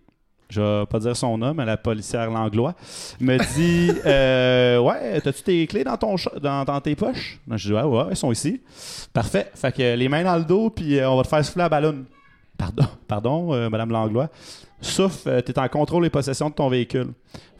[0.48, 2.74] je vais pas dire son nom, mais la policière Langlois
[3.18, 7.40] me dit euh, Ouais, t'as-tu tes clés dans, ton dans, dans tes poches?
[7.50, 8.60] Je dis Ouais, ouais, elles sont ici.
[9.12, 9.50] Parfait.
[9.56, 11.68] Fait que les mains dans le dos, puis euh, on va te faire souffler la
[11.68, 12.04] ballon.
[12.58, 14.30] Pardon, pardon euh, Madame Langlois.
[14.80, 17.08] Sauf, euh, t'es en contrôle et possession de ton véhicule.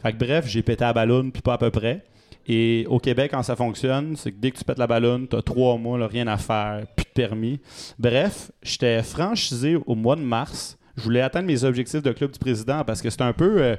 [0.01, 2.03] Fait bref, j'ai pété la ballon, puis pas à peu près.
[2.47, 5.41] Et au Québec, quand ça fonctionne, c'est que dès que tu pètes la ballon, t'as
[5.41, 7.59] trois mois, rien à faire, plus de permis.
[7.99, 10.77] Bref, j'étais franchisé au mois de mars.
[10.95, 13.61] Je voulais atteindre mes objectifs de club du président parce que c'est un peu.
[13.61, 13.75] euh,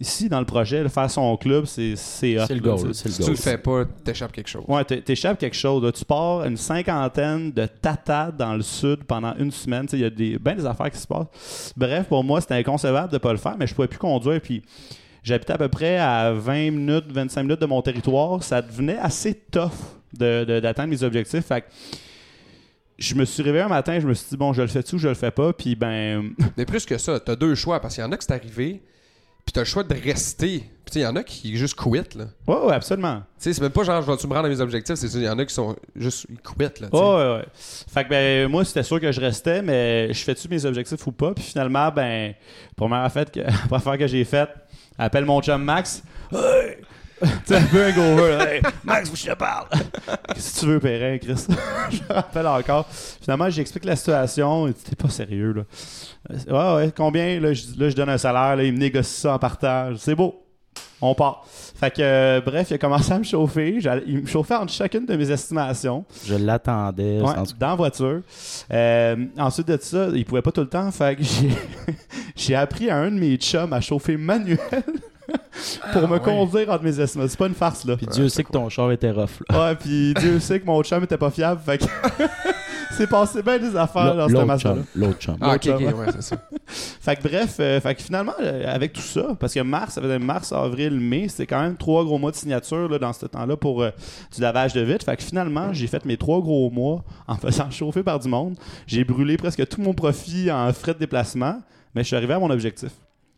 [0.00, 2.86] ici, dans le projet, là, faire son club, c'est c'est le goal.
[2.86, 4.64] le Si tu le fais pas, t'échappes quelque chose.
[4.68, 5.82] Ouais, t'é- t'échappes quelque chose.
[5.82, 5.90] là.
[5.92, 9.86] Tu pars une cinquantaine de tatas dans le sud pendant une semaine.
[9.86, 11.72] Tu sais, Il y a des, ben des affaires qui se passent.
[11.76, 14.40] Bref, pour moi, c'était inconcevable de pas le faire, mais je pouvais plus conduire.
[14.40, 14.62] Puis
[15.22, 18.42] j'habitais à peu près à 20 minutes, 25 minutes de mon territoire.
[18.42, 19.70] Ça devenait assez tough
[20.16, 21.44] de- de- d'atteindre mes objectifs.
[21.44, 21.66] Fait que
[22.98, 24.98] je me suis réveillé un matin, je me suis dit, bon, je le fais-tu ou
[24.98, 25.52] je le fais pas?
[25.52, 28.26] Puis ben, Mais plus que ça, t'as deux choix parce qu'il y en a qui
[28.26, 28.82] c'est arrivé,
[29.48, 30.58] puis t'as le choix de rester.
[30.84, 32.26] Puis tu il y en a qui juste quittent, là.
[32.26, 33.22] Tu ouais, ouais, absolument.
[33.38, 35.24] sais, c'est même pas genre, je vais-tu me rendre à mes objectifs, c'est ça, il
[35.24, 36.88] y en a qui sont juste, ils quittent, là.
[36.90, 37.02] tu sais.
[37.02, 37.46] Ouais, ouais, ouais.
[37.54, 41.12] Fait que ben, moi, c'était sûr que je restais, mais je fais-tu mes objectifs ou
[41.12, 41.32] pas?
[41.32, 42.34] Puis finalement, ben,
[42.76, 44.50] première affaire que, première affaire que j'ai faite,
[44.98, 46.02] appelle mon chum Max.
[46.30, 46.76] Hey!
[47.20, 48.36] Tu sais, un peu un gover.
[48.36, 48.54] là.
[48.54, 49.66] Hey, Max, je te parle.
[50.34, 51.46] Qu'est-ce que tu veux, Perrin, Chris?
[51.90, 52.86] je me rappelle encore.
[52.90, 54.72] Finalement, j'explique la situation.
[54.72, 55.62] T'es pas sérieux, là.
[56.30, 57.40] Euh, Ouais, ouais, combien?
[57.40, 58.56] Là, je, là, je donne un salaire.
[58.56, 59.96] Là, il me négocie ça en partage.
[59.98, 60.44] C'est beau.
[61.00, 61.44] On part.
[61.78, 63.78] Fait que, euh, bref, il a commencé à me chauffer.
[64.06, 66.04] Il me chauffait entre chacune de mes estimations.
[66.26, 67.20] Je l'attendais.
[67.20, 68.20] Ouais, dans la voiture.
[68.72, 70.90] Euh, ensuite de ça, il pouvait pas tout le temps.
[70.90, 71.50] Fait que j'ai,
[72.36, 74.58] j'ai appris à un de mes chums à chauffer manuel
[75.92, 76.20] pour me ouais.
[76.20, 77.28] conduire entre mes estimations.
[77.28, 77.96] C'est pas une farce, là.
[77.96, 79.40] Puis Dieu sait que ton char était rough.
[79.48, 79.68] là.
[79.70, 81.60] Ouais, puis Dieu sait que mon chum était pas fiable.
[81.64, 81.84] Fait que
[82.96, 84.74] c'est passé bien des affaires dans ce L'autre match-là.
[84.74, 84.84] chum.
[84.94, 85.36] L'autre chum.
[85.40, 86.36] Ah, ok, ouais, c'est ça.
[87.00, 90.02] Fait que bref, euh, fait que finalement, euh, avec tout ça, parce que mars, ça
[90.02, 93.24] faisait mars, avril, mai, c'était quand même trois gros mois de signature là, dans ce
[93.24, 93.90] temps-là pour euh,
[94.34, 95.04] du lavage de vitre.
[95.06, 98.56] Fait que finalement, j'ai fait mes trois gros mois en faisant chauffer par du monde.
[98.86, 101.62] J'ai brûlé presque tout mon profit en frais de déplacement,
[101.94, 102.90] mais je suis arrivé à mon objectif.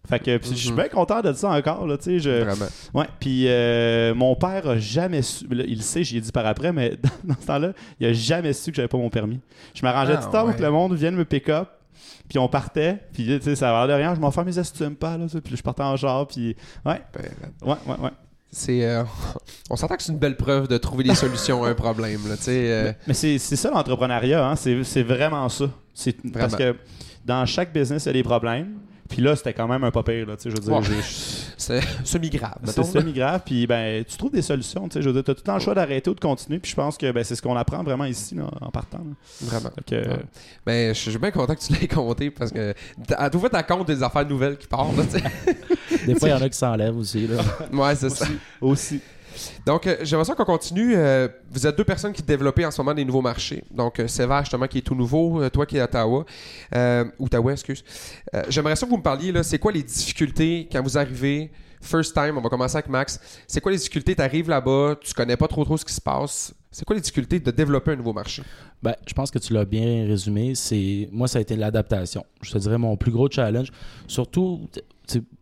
[0.09, 0.77] Fait que je suis Mhm.
[0.77, 2.19] bien content de ça encore, là, tu sais.
[2.19, 2.67] je- Vraiment.
[2.95, 6.33] Ouais, puis euh, mon père a jamais su, là, il le sait, j'y ai dit
[6.33, 9.11] par après, mais dans, dans ce temps-là, il a jamais su que j'avais pas mon
[9.11, 9.41] permis.
[9.75, 11.69] Je m'arrangeais Ah, tout le temps pour que le monde vienne me pick-up,
[12.29, 14.59] puis on partait, puis tu sais, ça avait l'air de rien, je m'en fais mes
[14.59, 17.23] astuces, pas, là, puis je partais en genre, puis ouais, Ben,
[17.69, 18.11] ouais, ouais, ouais.
[18.53, 19.05] C'est, euh,
[19.69, 22.19] on s'entend que c'est une belle preuve de trouver des solutions à un problème.
[22.29, 24.57] Là, tu sais, euh, Mais c'est c'est ça l'entrepreneuriat, hein?
[24.57, 25.67] c'est c'est vraiment ça.
[25.95, 26.75] C'est parce que
[27.25, 28.73] dans chaque business, il y a des problèmes.
[29.11, 30.73] Puis là, c'était quand même un pas pire, là, tu sais, je veux dire.
[30.73, 31.03] Ouais.
[31.59, 32.59] c'est semi-grave.
[32.65, 35.41] C'est semi-grave, puis ben, tu trouves des solutions, tu sais, je veux dire, t'as tout
[35.41, 37.43] le temps le choix d'arrêter ou de continuer, puis je pense que ben, c'est ce
[37.43, 38.99] qu'on apprend vraiment ici, là, en partant.
[38.99, 39.15] là.
[39.43, 39.71] Vraiment.
[39.75, 40.23] Fait que, Ouais.
[40.65, 42.73] Ben, je suis bien content que tu l'aies compté parce que
[43.17, 44.97] à tout fois, t'as compte des affaires nouvelles qui partent.
[44.97, 46.07] là, tu sais.
[46.07, 47.27] Des fois, il y en a qui s'enlèvent aussi.
[47.27, 47.43] Là.
[47.73, 48.27] ouais, c'est ça.
[48.61, 49.01] aussi.
[49.67, 50.95] Donc, euh, j'aimerais ça qu'on continue.
[50.97, 53.65] Euh, vous êtes deux personnes qui développent en ce moment des nouveaux marchés.
[53.71, 55.43] Donc, euh, Sévère, justement, qui est tout nouveau.
[55.43, 56.25] euh, toi qui es à Ottawa.
[57.19, 57.85] Outaouais, excuse.
[58.49, 62.15] J'aimerais ça que vous me parliez, là, c'est quoi les difficultés quand vous arrivez, first
[62.15, 63.21] time, on va commencer avec Max.
[63.47, 64.15] C'est quoi les difficultés?
[64.15, 66.55] Tu arrives là-bas, tu connais pas trop trop ce qui se passe.
[66.73, 68.43] C'est quoi les difficultés de développer un nouveau marché?
[68.81, 70.53] Ben, je pense que tu l'as bien résumé.
[71.11, 72.25] Moi, ça a été l'adaptation.
[72.43, 73.73] Je te dirais mon plus gros challenge.
[74.07, 74.69] Surtout,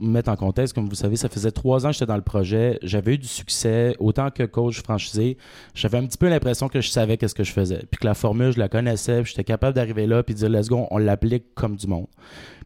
[0.01, 2.79] mettre en contexte, comme vous savez, ça faisait trois ans que j'étais dans le projet.
[2.83, 5.37] J'avais eu du succès autant que coach franchisé.
[5.75, 8.15] J'avais un petit peu l'impression que je savais qu'est-ce que je faisais, puis que la
[8.15, 10.97] formule, je la connaissais, puis j'étais capable d'arriver là, puis de dire let's go, on
[10.97, 12.07] l'applique comme du monde.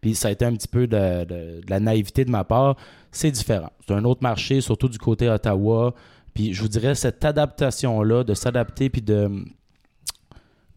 [0.01, 2.77] Puis ça a été un petit peu de la naïveté de ma part.
[3.11, 3.70] C'est différent.
[3.85, 5.94] C'est un autre marché, surtout du côté Ottawa.
[6.35, 9.31] Puis je vous dirais cette adaptation-là, de s'adapter, puis de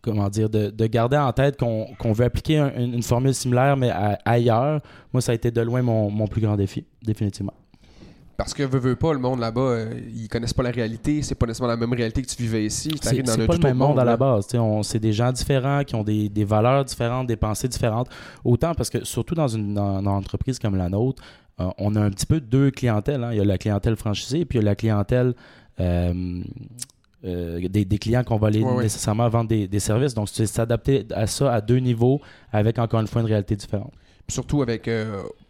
[0.02, 3.76] comment dire, de, de garder en tête qu'on qu'on veut appliquer un- une, formule similaire,
[3.76, 7.54] mais à- ailleurs, moi, ça a été de loin mon, mon plus grand défi, définitivement.
[8.38, 11.22] Parce que veux, veux pas, le monde là-bas, euh, ils connaissent pas la réalité.
[11.22, 12.92] C'est pas nécessairement la même réalité que tu vivais ici.
[13.02, 14.46] C'est pas tout le même autre monde à la base.
[14.84, 18.10] C'est des gens différents qui ont des, des valeurs différentes, des pensées différentes.
[18.44, 21.24] Autant parce que, surtout dans une, dans une entreprise comme la nôtre,
[21.60, 23.24] euh, on a un petit peu deux clientèles.
[23.24, 23.30] hein.
[23.32, 25.34] Il y a la clientèle franchisée et puis il y a la clientèle
[25.80, 26.42] euh,
[27.26, 28.84] euh, des, des clients qu'on va aller Ouais, ouais.
[28.84, 30.14] nécessairement vendre des, des services.
[30.14, 33.92] Donc, c'est s'adapter à ça à deux niveaux avec encore une fois une réalité différente.
[34.28, 34.90] Surtout avec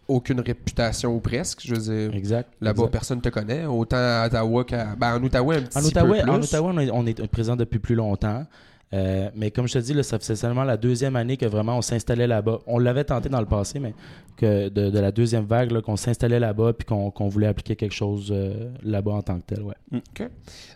[0.07, 1.61] aucune réputation ou presque.
[1.65, 2.49] Je veux dire, Exact.
[2.61, 3.65] là-bas, personne te connaît.
[3.65, 4.95] Autant à Ottawa qu'à.
[4.95, 6.29] Ben, en Outaouais, un petit En peu plus.
[6.29, 8.45] en Ottawa, on est, on est présent depuis plus longtemps.
[8.93, 11.81] Euh, mais comme je te dis, ça faisait seulement la deuxième année que vraiment on
[11.81, 12.59] s'installait là-bas.
[12.67, 13.93] On l'avait tenté dans le passé, mais
[14.41, 19.13] de, la deuxième vague, qu'on s'installait là-bas puis qu'on voulait appliquer quelque chose euh, là-bas
[19.13, 19.63] en tant que tel.
[19.63, 19.75] Ouais.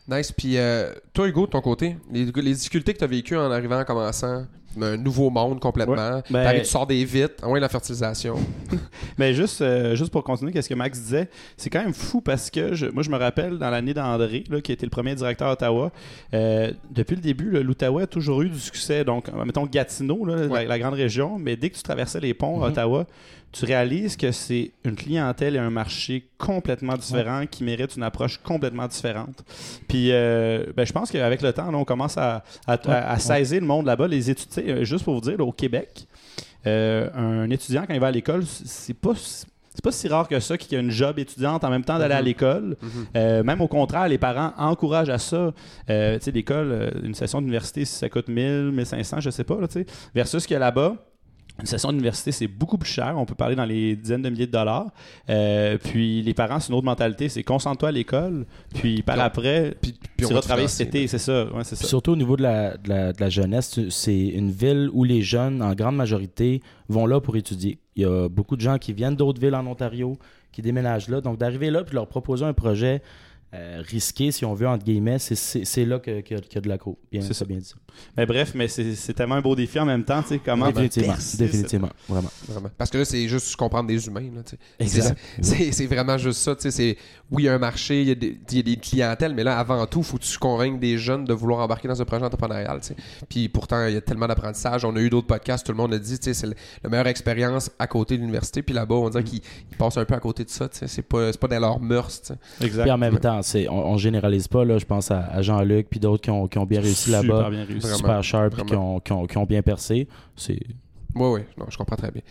[0.07, 0.31] Nice.
[0.31, 3.51] Puis euh, toi, Hugo, de ton côté, les, les difficultés que tu as vécues en
[3.51, 4.45] arrivant, en commençant
[4.83, 5.95] un nouveau monde complètement.
[5.95, 6.21] Ouais.
[6.29, 8.35] Ben- T'arrives, tu sors des vitres, en moins la fertilisation.
[9.17, 12.49] Mais juste, euh, juste pour continuer, qu'est-ce que Max disait, c'est quand même fou parce
[12.49, 15.47] que je- moi, je me rappelle dans l'année d'André, là, qui était le premier directeur
[15.49, 15.91] à Ottawa,
[16.33, 19.03] euh, depuis le début, l'Outaouais a toujours eu du succès.
[19.03, 20.65] Donc, mettons Gatineau, là, la- Ouais.
[20.65, 22.71] la, grande région, mais dès que tu traversais les ponts à Mhm.
[22.71, 23.05] Ottawa,
[23.51, 28.37] tu réalises que c'est une clientèle et un marché complètement différent qui mérite une approche
[28.37, 29.43] complètement différente.
[29.87, 33.17] Puis, euh, ben, je pense qu'avec le temps, là, on commence à, à, à- à
[33.19, 34.07] saisir le monde là-bas.
[34.07, 36.05] Les études, juste pour vous dire, là, au Québec,
[36.67, 39.13] euh, un étudiant, quand il va à l'école, c'est pas.
[39.71, 41.97] C'est pas si rare que ça qu'il y a une job étudiante en même temps
[41.97, 42.25] d'aller à Mhm.
[42.25, 42.75] l'école.
[42.81, 42.89] Mhm.
[43.15, 45.53] Euh, même au contraire, les parents encouragent à ça.
[45.89, 49.55] Euh, tu sais, l'école, une session d'université, si ça coûte 1000, 1500, je sais pas,
[49.61, 50.95] là, tu sais, versus qu'il y a là-bas.
[51.59, 53.13] Une session d'université, c'est beaucoup plus cher.
[53.17, 54.87] On peut parler dans les dizaines de milliers de dollars.
[55.29, 57.27] Euh, puis les parents, c'est une autre mentalité.
[57.29, 58.45] C'est concentre-toi à l'école.
[58.73, 61.07] Puis par Puis on- après, Puis, puis tu on vas va travailler cet été.
[61.07, 61.45] C'est ça.
[61.53, 61.87] Ouais, c'est Puis ça.
[61.89, 65.21] surtout au niveau de la, de la, de la jeunesse, c'est une ville où les
[65.21, 67.79] jeunes, en grande majorité, vont là pour étudier.
[67.95, 70.17] Il y a beaucoup de gens qui viennent d'autres villes en Ontario,
[70.53, 71.19] qui déménagent là.
[71.21, 73.01] Donc d'arriver là puis de leur proposer un projet
[73.53, 76.43] euh, risqué, si on veut, entre guillemets, c'est- c'est c'est là que- qu'il y, a-
[76.43, 76.97] qu'il y a de la cour.
[77.11, 77.45] Bien, C'est ça.
[77.45, 77.73] bien dit.
[78.15, 80.21] Mais bref, mais c'est c'est tellement un beau défi en même temps.
[80.21, 82.29] tu sais, Comment définitivement, percer définitivement, vraiment.
[82.47, 82.69] Vraiment.
[82.77, 84.29] Parce que là, c'est juste comprendre des humains.
[84.35, 84.57] là, tu sais.
[84.79, 85.19] Exact.
[85.41, 86.55] C'est c'est vraiment juste ça.
[86.55, 86.97] tu sais, c'est
[87.31, 89.35] Oui, il y a un marché, il y, a des- il y a des clientèles,
[89.35, 92.01] mais là, avant tout, il faut que tu convainques des jeunes de vouloir embarquer dans
[92.01, 92.79] un projet entrepreneurial.
[92.81, 92.95] tu sais.
[93.27, 94.83] Puis pourtant, il y a tellement d'apprentissage.
[94.85, 96.47] On a eu d'autres podcasts, tout le monde a dit, tu sais, c'est
[96.83, 98.61] la meilleure expérience à côté de l'université.
[98.63, 100.67] Puis là-bas, on dirait qu'ils ils passent un peu à côté de ça.
[100.69, 100.87] tu sais.
[100.87, 102.21] C'est pas, c'est pas dans leur mœurs.
[102.21, 102.65] tu sais.
[102.65, 102.83] Exact.
[102.83, 105.87] Puis en même temps, c'est, on, on généralise pas, là, je pense à, à Jean-Luc,
[105.89, 107.79] puis d'autres qui ont, qui ont bien réussi Super là-bas, bien réussi.
[107.79, 107.97] Vraiment.
[107.97, 110.07] super sharp, puis qui ont, qui, ont, qui ont bien percé.
[110.35, 110.59] C'est...
[111.15, 112.21] Oui, oui, non, je comprends très bien.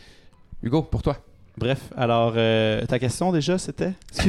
[0.62, 1.16] Hugo, pour toi,
[1.58, 3.92] Bref, alors, euh, ta question déjà, c'était?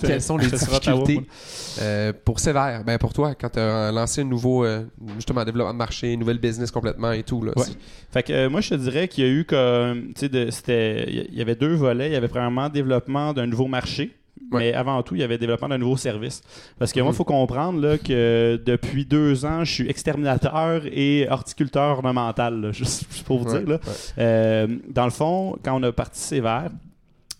[0.00, 1.20] Quelles sont les difficultés
[1.80, 2.82] euh, pour Sévère?
[2.84, 4.84] Ben pour toi, quand tu as lancé un nouveau euh,
[5.14, 7.44] justement développement de marché, nouvelle business complètement et tout.
[7.44, 7.64] Là, Ouais.
[8.10, 10.06] Fait que euh, moi, je te dirais qu'il y a eu comme.
[10.14, 11.26] Tu sais, de- c'était.
[11.30, 12.08] Il y avait deux volets.
[12.08, 14.12] Il y avait premièrement développement d'un nouveau marché.
[14.52, 14.60] Ouais.
[14.60, 16.42] Mais avant tout, il y avait développement d'un nouveau service.
[16.78, 21.26] Parce que moi, il faut comprendre là, que depuis deux ans, je suis exterminateur et
[21.28, 22.60] horticulteur ornemental.
[22.60, 23.68] là, juste, pour vous Ouais, dire.
[23.68, 23.80] Là.
[24.18, 26.70] Euh, dans le fond, quand on a parti Sévère,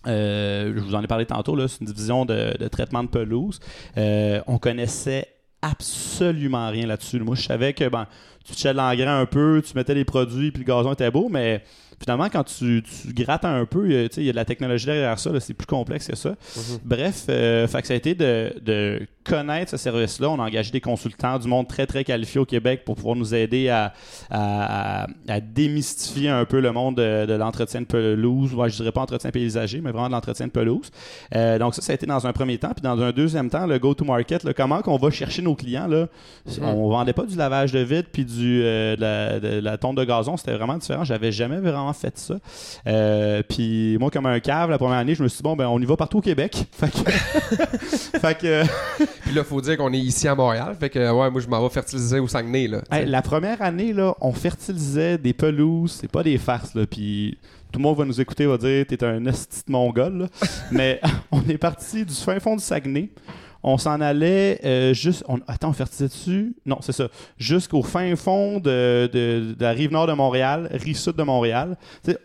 [0.07, 3.59] Euh, je vous en ai parlé tantôt, c'est une division de, de traitement de pelouse.
[3.97, 5.27] Euh, on connaissait
[5.63, 7.19] absolument rien là-dessus.
[7.19, 8.05] Moi, je savais que ben,
[8.45, 11.27] tu touchais de l'engrais un peu, tu mettais des produits, puis le gazon était beau,
[11.29, 11.63] mais
[12.01, 15.17] finalement, quand tu, tu grattes un peu, il y a- y de la technologie derrière
[15.19, 16.29] ça, c'est plus complexe que ça.
[16.29, 16.77] Mhm.
[16.83, 20.29] Bref, euh, fait que ça a été de, de connaître ce service-là.
[20.29, 23.33] On a engagé des consultants du monde très, très qualifiés au Québec pour pouvoir nous
[23.33, 23.93] aider à,
[24.29, 28.53] à, à- à démystifier un peu le monde de, de l'entretien de pelouse.
[28.53, 30.91] Ouais, je dirais pas entretien paysager, mais vraiment de l'entretien de pelouse.
[31.35, 32.71] Euh, donc ça, ça a été dans un premier temps.
[32.73, 35.87] Puis dans un deuxième temps, le go-to-market, comment qu'on va chercher nos clients.
[35.87, 36.07] Là,
[36.61, 39.97] On vendait pas du lavage de vide puis du, euh, de, la, de la tonte
[39.97, 40.37] de gazon.
[40.37, 41.03] C'était vraiment différent.
[41.03, 42.35] J'avais jamais vraiment fait ça.
[42.87, 45.67] Euh, puis moi, comme un cave, la première année, je me suis dit, bon, ben
[45.67, 46.65] on y va partout au Québec.
[46.71, 47.11] Fait que...
[48.19, 48.63] fait que
[49.21, 50.75] Puis là, faut dire qu'on est ici à Montréal.
[50.79, 52.81] Fait que, ouais, moi, je m'en vais fertiliser au Saguenay, là.
[52.91, 57.37] Hey, la première année, là, on fertilisait des pelouses, c'est pas des farces, là, puis
[57.71, 60.27] tout le monde va nous écouter, va dire t'es un esti mongol, là.
[60.71, 63.09] mais on est parti du fin fond du Saguenay.
[63.67, 65.23] On s'en allait euh, juste.
[65.27, 66.55] On, attends, on fertilisait dessus?
[66.67, 67.07] Non, c'est ça.
[67.39, 71.75] Jusqu'au fin fond de, la rive nord de Montréal, rive sud de Montréal.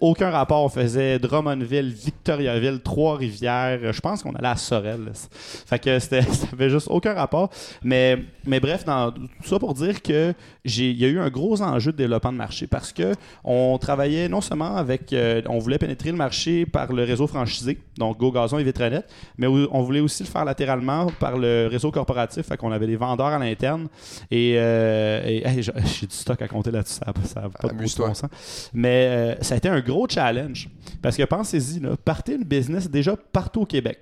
[0.01, 0.63] Aucun rapport.
[0.63, 3.91] On faisait Drummondville, Victoriaville, Trois-Rivières.
[3.91, 5.13] Je pense qu'on allait à Sorel.
[5.15, 7.49] Fait que c'était, ça avait juste aucun rapport.
[7.83, 10.35] Mais, mais bref, tout ça pour dire que
[10.67, 13.79] j'ai, il y a eu un gros enjeu de développement de marché parce que on
[13.79, 18.19] travaillait non seulement avec, euh, on voulait pénétrer le marché par le réseau franchisé, donc
[18.19, 19.07] Go Gazon et Vitranet,
[19.39, 22.97] mais on voulait aussi le faire latéralement par le réseau corporatif, fait qu'on avait des
[22.97, 23.89] vendeurs à l'interne.
[24.31, 27.69] Et, euh, et- hey, j'ai du stock à compter là-dessus, ça n'a pas, ça pas
[27.69, 28.25] de bon sens.
[28.73, 30.69] Mais euh, ça a été un gros challenge.
[31.03, 33.99] Parce que pensez-y, partez une business déjà partout au Québec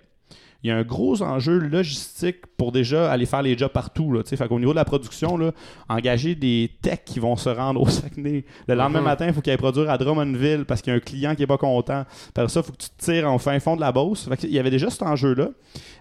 [0.65, 4.13] il y a un gros enjeu logistique pour déjà aller faire les jobs partout.
[4.13, 5.53] Là, fait qu'au niveau de la production, là,
[5.89, 8.45] engager des techs qui vont se rendre au Saguenay.
[8.67, 9.05] Le lendemain Mhm.
[9.05, 11.45] matin, il faut qu'ils aillent produire à Drummondville parce qu'il y a un client qui
[11.45, 12.05] est pas content.
[12.35, 14.53] Par ça, il faut que tu te tires en fin fond de la que il
[14.53, 15.51] y avait déjà cet enjeu-là.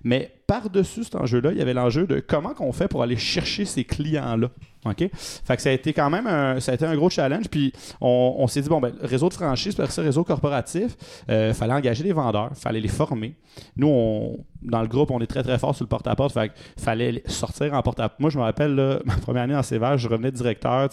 [0.03, 3.65] Mais par-dessus cet enjeu-là, il y avait l'enjeu de comment qu'on fait pour aller chercher
[3.65, 4.49] ces clients-là.
[4.95, 7.49] Fait que ça a été quand même un, ça a été un gros challenge.
[7.49, 10.95] Puis on, s'est dit, bon, ben, réseau de franchise, réseau corporatif,
[11.29, 13.35] euh, fallait engager des vendeurs, fallait les former.
[13.75, 16.33] Nous, dans le groupe, on est très très fort sur le porte-à-porte.
[16.33, 18.19] Fait qu'il fallait sortir en porte-à-porte.
[18.19, 20.89] Moi, je me rappelle, ma première année en Sévère, je revenais directeur,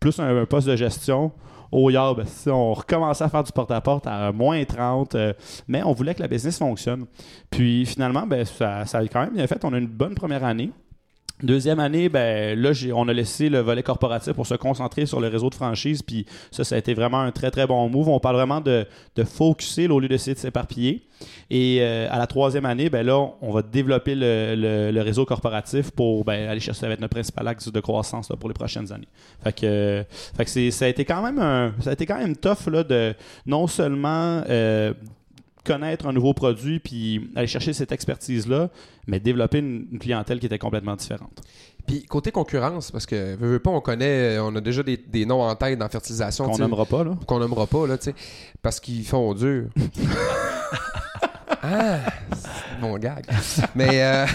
[0.00, 1.32] plus un, poste de gestion.
[1.70, 5.34] Au yard, si on recommençait à faire du porte-à-porte à moins 30, euh,
[5.66, 7.04] mais on voulait que la business fonctionne.
[7.50, 9.62] Puis finalement, ben, ça, ça a quand même bien fait.
[9.64, 10.70] On a une bonne première année.
[11.42, 15.28] Deuxième année, ben là, on a laissé le volet corporatif pour se concentrer sur le
[15.28, 16.02] réseau de franchise.
[16.02, 18.08] Puis ça, ça a été vraiment un très, très bon move.
[18.08, 21.04] On parle vraiment de, de focuser au lieu d'essayer de s'éparpiller.
[21.48, 25.92] Et euh, à la troisième année, ben là, on va développer le, le- réseau corporatif
[25.92, 28.54] pour ben, aller chercher, ça va être notre principal axe de croissance là, pour les
[28.54, 29.08] prochaines années.
[29.42, 30.02] Fait que, euh,
[30.36, 32.66] fait que c'est- ça a été quand même un, ça a été quand même tough
[32.70, 33.14] là, de
[33.46, 34.92] non seulement euh,
[35.68, 38.70] connaître un nouveau produit puis aller chercher cette expertise-là,
[39.06, 41.42] mais développer une, une clientèle qui était complètement différente.
[41.86, 45.26] Puis côté concurrence, parce que veux, veux pas, on connaît, on a déjà des, des
[45.26, 46.46] noms en tête dans fertilisation.
[46.46, 47.18] Qu'on n'aimera pas, là.
[47.26, 48.14] qu'on nommera pas, là, tu sais,
[48.62, 49.68] parce qu'ils font dur.
[51.62, 51.98] ah,
[52.80, 53.26] mon gag.
[53.74, 54.26] Mais, euh,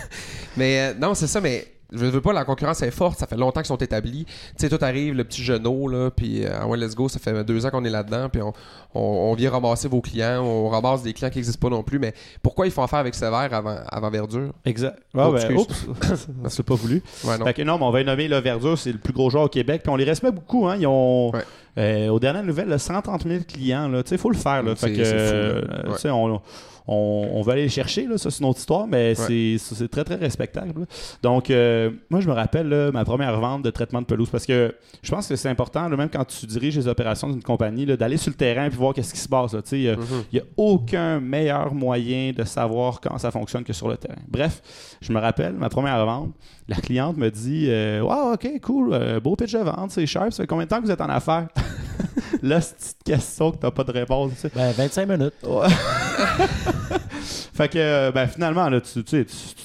[0.56, 3.36] mais euh, non, c'est ça, mais je veux pas, la concurrence est forte, ça fait
[3.36, 4.24] longtemps qu'ils sont établis.
[4.26, 7.18] Tu sais, tout arrive, le petit genou, là, puis euh, ah ouais, let's go, ça
[7.18, 8.52] fait deux ans qu'on est là-dedans, puis on,
[8.94, 11.98] on, on vient ramasser vos clients, on ramasse des clients qui n'existent pas non plus,
[11.98, 14.52] mais pourquoi ils font affaire avec Sévère avant, avant Verdure?
[14.64, 14.98] Exact.
[15.14, 15.40] Oh, ben,
[16.48, 17.02] c'est pas voulu.
[17.24, 17.44] Ouais, non.
[17.44, 19.44] Fait que non, mais on va y nommer le Verdure, c'est le plus gros joueur
[19.44, 19.82] au Québec.
[19.82, 20.66] Puis on les respecte beaucoup.
[20.66, 20.76] Hein.
[20.78, 21.42] Ils ont, Ouais.
[21.78, 23.90] euh, aux dernières nouvelles, là, 130 000 clients.
[24.10, 24.62] Il faut le faire.
[24.62, 24.74] Là.
[24.74, 25.38] Fait C'est- que, c'est fou, là.
[25.84, 25.96] euh, Ouais.
[26.00, 26.40] tu on,
[26.88, 28.06] on, on va aller les chercher.
[28.06, 28.18] Là.
[28.18, 30.80] Ça, c'est une autre histoire, mais c'est, c'est très, très respectable.
[30.80, 30.86] là.
[31.22, 34.46] Donc, euh, moi, je me rappelle là, ma première vente de traitement de pelouse parce
[34.46, 38.16] que je pense que c'est important, même quand tu diriges les opérations d'une compagnie, d'aller
[38.16, 39.56] sur le terrain et voir qu'est-ce qui se passe.
[39.72, 39.96] il
[40.32, 44.20] n'y a aucun meilleur moyen de savoir comment ça fonctionne que sur le terrain.
[44.28, 44.62] Bref,
[45.00, 46.34] je me rappelle, ma première vente,
[46.68, 50.32] la cliente me dit euh, Wow, ok, cool, euh, beau pitch de vente, c'est sharp,
[50.32, 51.48] ça fait combien de temps que vous êtes en affaires
[52.42, 54.32] Là, c'est une petite question que tu n'as pas de réponse.
[54.34, 54.50] tu sais.
[54.54, 55.34] Ben, 25 minutes.
[55.44, 55.68] Ouais.
[57.20, 59.04] fait que euh, ben, finalement, là, tu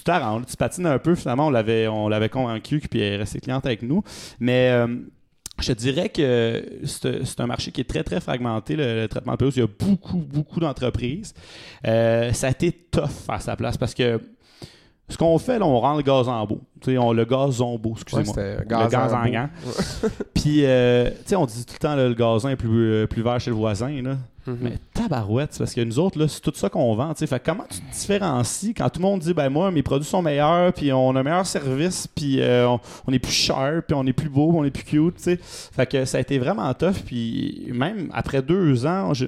[0.04, 1.16] t'arranges, tu patines un peu.
[1.16, 4.04] Finalement, on l'avait, on l'avait convaincu puis elle est restée cliente avec nous.
[4.40, 4.88] Mais euh,
[5.60, 9.08] je te dirais que c'est c'est un marché qui est très, très fragmenté, le, le
[9.08, 9.58] traitement de pelouse.
[9.58, 11.34] Il y a beaucoup, beaucoup d'entreprises.
[11.88, 14.20] Euh, ça a été tough à sa place parce que
[15.12, 16.62] ce qu'on fait, là, on rend le gazon beau.
[16.82, 18.34] Tu sais, on, le gazon beau, Ouais, excusez-moi.
[18.36, 19.32] c'était le gaz gaz en en beau.
[19.32, 19.50] gant.
[20.34, 23.08] Puis, euh, tu sais, on dit tout le temps, là, le gazon est plus, euh,
[23.08, 24.02] plus vert chez le voisin.
[24.02, 24.18] Là.
[24.48, 24.58] Mhm.
[24.60, 27.14] Mais tabarouette, parce que nous autres, là, c'est tout ça qu'on vend.
[27.14, 30.24] Fait comment tu te différencies quand tout le monde dit, ben moi, mes produits sont
[30.24, 33.96] meilleurs, puis on a un meilleur service, puis euh, on, on est plus cher, puis
[33.96, 35.40] on est plus beau, on est plus cute, tu sais.
[35.42, 39.28] Fait que ça a été vraiment tough, puis même après deux ans, je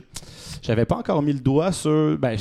[0.64, 2.18] j'avais pas encore mis le doigt sur...
[2.18, 2.38] Ben,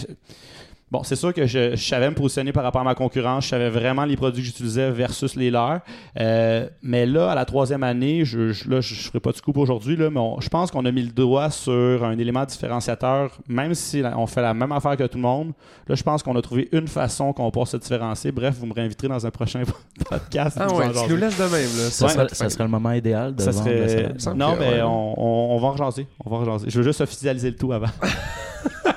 [0.92, 3.44] Bon, c'est sûr que je, je savais me positionner par rapport à ma concurrence.
[3.44, 5.80] Je savais vraiment les produits que j'utilisais versus les leurs.
[6.20, 9.36] Euh, mais là, à la troisième année, je, je, là, je, je ferai pas de
[9.38, 12.44] scoop aujourd'hui, là, mais on- je pense qu'on a mis le doigt sur un élément
[12.44, 15.52] différenciateur, même si on fait la même affaire que tout le monde.
[15.88, 18.30] Là, je pense qu'on a trouvé une façon qu'on peut se différencier.
[18.30, 19.62] Bref, vous me réinviterez dans un prochain
[20.10, 20.58] podcast.
[20.60, 21.90] Ah Vous ouais, tu nous laisses de même, là.
[21.90, 22.12] Ça, Ouais.
[22.12, 24.34] serait, ça serait le moment idéal de Ça vendre la serait...
[24.36, 24.82] Non, que, mais ouais.
[24.82, 26.06] on, on, on va en rejaser.
[26.22, 26.66] On va en rejaser.
[26.68, 27.86] Je veux juste officialiser le tout avant.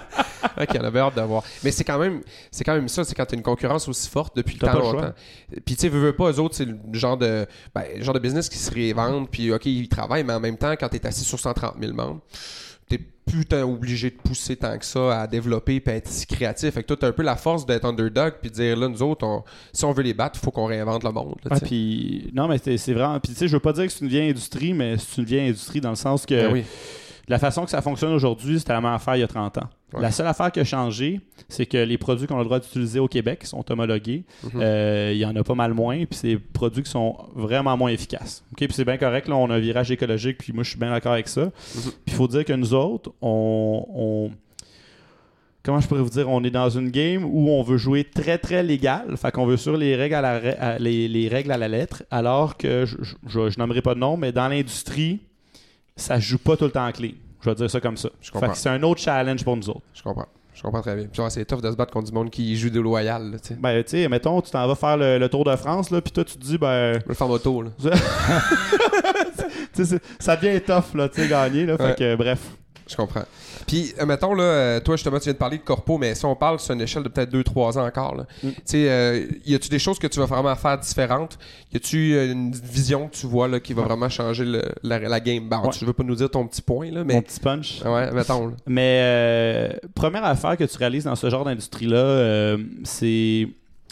[0.62, 1.44] Ok, on avait hâte de voir.
[1.64, 4.36] Mais c'est quand même, c'est quand même ça, c'est quand t'as une concurrence aussi forte
[4.36, 4.92] depuis le longtemps.
[4.92, 5.14] choix.
[5.66, 8.14] Puis tu sais, veux, veux pas, eux autres, c'est le genre de, ben, le genre
[8.16, 11.06] de business qui se révendent, puis ok, ils travaillent, mais en même temps, quand t'es
[11.06, 12.22] assis sur 130 000 membres,
[12.88, 16.28] t'es plus tant obligé de pousser tant que ça à développer puis à être si
[16.28, 16.72] créatif.
[16.76, 19.02] Fait que toi, t'as un peu la force d'être underdog puis de dire là, nous
[19.02, 21.34] autres, on- si on veut les battre, faut qu'on réinvente le monde.
[21.44, 23.20] là, Ah, tu non, mais c'est c'est vraiment.
[23.20, 25.26] Puis tu sais, je veux pas dire que c'est une vieille industrie, mais c'est une
[25.26, 26.64] vieille industrie dans le sens que Ben oui.
[27.28, 29.70] La façon que ça fonctionne aujourd'hui, c'était la même affaire il y a 30 ans.
[29.94, 30.02] Ouais.
[30.02, 33.00] La seule affaire qui a changé, c'est que les produits qu'on a le droit d'utiliser
[33.00, 34.24] au Québec sont homologués.
[34.44, 34.52] Mhm.
[34.62, 37.76] Euh, Il y en a pas mal moins, puis c'est des produits qui sont vraiment
[37.78, 38.44] moins efficaces.
[38.58, 40.92] Puis c'est bien correct, là, on a un virage écologique, puis moi je suis bien
[40.92, 41.50] d'accord avec ça.
[41.74, 44.32] Puis il faut dire que nous autres, on, on-
[45.64, 48.38] Comment je pourrais vous dire, on est dans une game où on veut jouer très
[48.38, 51.58] très légal, fait qu'on veut sur les règles à la, à- les, les règles à
[51.58, 55.22] la lettre, alors que je, je, je- je nommerai pas de nom, mais dans l'industrie,
[55.96, 57.12] ça joue pas tout le temps clean.
[57.42, 58.10] Je vais dire ça comme ça.
[58.22, 58.52] Je Fait comprends.
[58.52, 59.84] que c'est un autre challenge pour nous autres.
[59.94, 60.28] Je comprends.
[60.54, 61.06] Je comprends très bien.
[61.12, 63.50] Puis c'est tough de se battre contre du monde qui joue de loyal, là, tu
[63.50, 63.56] sais.
[63.56, 66.12] Ben, tu sais, mettons, tu t'en vas faire le, le Tour de France, là, puis
[66.14, 67.72] toi, tu te dis, ben, Le faire moto, là.
[70.20, 71.78] ça devient tough, là, tu sais, gagner, là.
[71.78, 72.40] Fait que, bref.
[72.88, 73.24] Je comprends.
[73.66, 76.24] Puis, euh, mettons, là, euh, toi, justement, tu viens de parler de corpo, mais si
[76.26, 78.50] on parle sur une échelle de peut-être 2-3 ans encore, là, Mm.
[78.50, 81.40] tu sais, euh, y a-tu des choses que tu vas vraiment faire différentes?
[81.74, 85.20] Y a-tu une vision que tu vois là, qui va vraiment changer le- la, la
[85.20, 85.50] game?
[85.50, 85.70] Bon, Ouais.
[85.72, 87.22] tu veux pas nous dire ton petit point, là, Mon mais.
[87.24, 87.82] petit punch.
[87.84, 88.54] Ouais, mettons, là.
[88.68, 93.48] Mais euh, première affaire que tu réalises dans ce genre d'industrie-là, euh, c'est.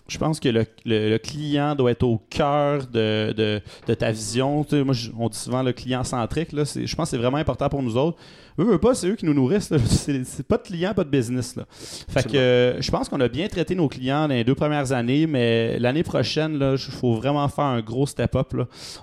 [0.10, 4.12] Je pense que le, le- le client doit être au cœur de, de- de ta
[4.12, 4.64] vision.
[4.66, 6.52] Tu sais, moi, on dit souvent le client centrique.
[6.52, 8.18] Là, je pense que c'est vraiment important pour nous autres.
[8.60, 9.74] Eux, eux pas, c'est eux qui nous nourrissent.
[9.86, 11.56] C'est, pas de client, pas de business.
[11.56, 11.66] Là.
[11.70, 14.92] Fait que euh, je pense qu'on a bien traité nos clients dans les deux premières
[14.92, 18.54] années, mais l'année prochaine, il faut vraiment faire un gros step-up.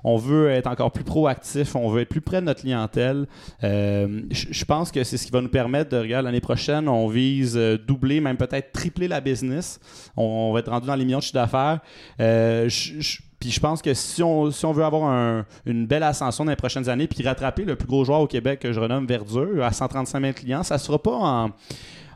[0.05, 3.27] On veut être encore plus proactif, on veut être plus près de notre clientèle.
[3.65, 7.09] Euh, je pense que c'est ce qui va nous permettre de, regarder l'année prochaine, on
[7.09, 9.81] vise euh, doubler, même peut-être tripler la business.
[10.17, 11.81] On, on va être rendu dans les millions de chiffres d'affaires.
[12.21, 16.03] Euh, je- puis je pense que si on, si on veut avoir un- une belle
[16.05, 18.79] ascension dans les prochaines années, puis rattraper le plus gros joueur au Québec que je
[18.79, 21.51] renomme Verdure à 135 000 clients, ça ne sera pas en,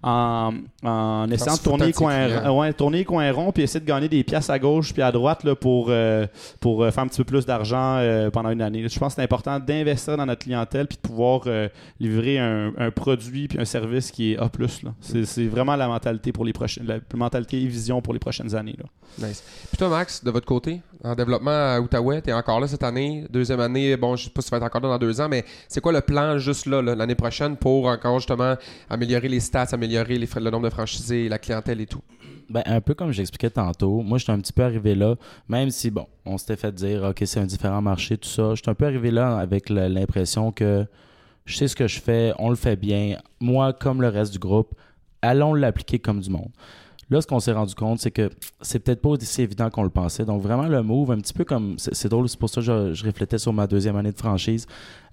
[0.02, 0.52] en,
[0.84, 4.06] en essayant de tourner les, coins, ouais, tourner les coins ronds puis essayer de gagner
[4.08, 6.26] des pièces à gauche puis à droite là, pour, euh,
[6.60, 8.86] pour euh, faire un petit peu plus d'argent euh, pendant une année.
[8.86, 11.68] Je pense que c'est important d'investir dans notre clientèle puis de pouvoir euh,
[12.00, 14.50] livrer un, un produit puis un service qui est A+.
[15.00, 18.76] c'est vraiment la mentalité pour les prochaines la mentalité et vision pour les prochaines années.
[18.78, 19.26] Là.
[19.26, 19.42] Nice.
[19.68, 23.26] Puis toi, Max, de votre côté, en développement à Outaouais, t'es encore là cette année,
[23.30, 25.28] deuxième année, bon, je sais pas si tu vas être encore là dans deux ans,
[25.28, 28.54] mais c'est quoi le plan juste là, l'année prochaine pour encore justement
[28.88, 32.00] améliorer les stats, améliorer le nombre de franchisés, la clientèle et tout?
[32.48, 35.16] Ben, un peu comme j'expliquais tantôt, moi, j'étais un petit peu arrivé là,
[35.48, 38.54] même si, bon, on s'était fait dire, OK, c'est un différent marché, tout ça.
[38.54, 40.86] J'étais un peu arrivé là avec l'impression que
[41.46, 43.16] je sais ce que je fais, on le fait bien.
[43.40, 44.74] Moi, comme le reste du groupe,
[45.22, 46.50] allons l'appliquer comme du monde.
[47.10, 49.90] Là, ce qu'on s'est rendu compte, c'est que c'est peut-être pas aussi évident qu'on le
[49.90, 50.24] pensait.
[50.24, 51.76] Donc, vraiment, le move, un petit peu comme.
[51.78, 54.66] C'est drôle, c'est pour ça que je, je réflétais sur ma deuxième année de franchise.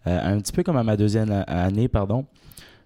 [0.08, 2.26] Euh, un petit peu comme à ma deuxième année, pardon.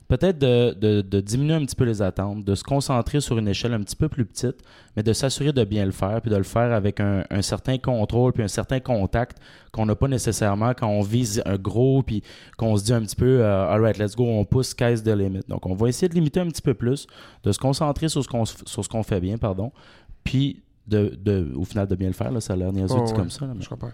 [0.07, 3.47] Peut-être de, de- de diminuer un petit peu les attentes, de se concentrer sur une
[3.47, 4.57] échelle un petit peu plus petite,
[4.95, 8.31] mais de s'assurer de bien le faire, puis de le faire avec un, certain contrôle,
[8.31, 9.39] puis un certain contact
[9.71, 12.21] qu'on n'a pas nécessairement quand on vise un gros, puis
[12.55, 15.07] qu'on se dit un petit peu, euh, all right, let's go, on pousse, sky's the
[15.07, 15.41] limit.
[15.47, 17.07] Donc, on va essayer de limiter un petit peu plus,
[17.43, 19.71] de se concentrer sur ce qu'on, sur ce qu'on fait bien, pardon,
[20.23, 22.31] puis de, de, au final de bien le faire.
[22.31, 23.17] Là, ça a l'air niaiseux Oh, dit ouais.
[23.17, 23.45] comme ça.
[23.45, 23.91] là, mais- Je comprends.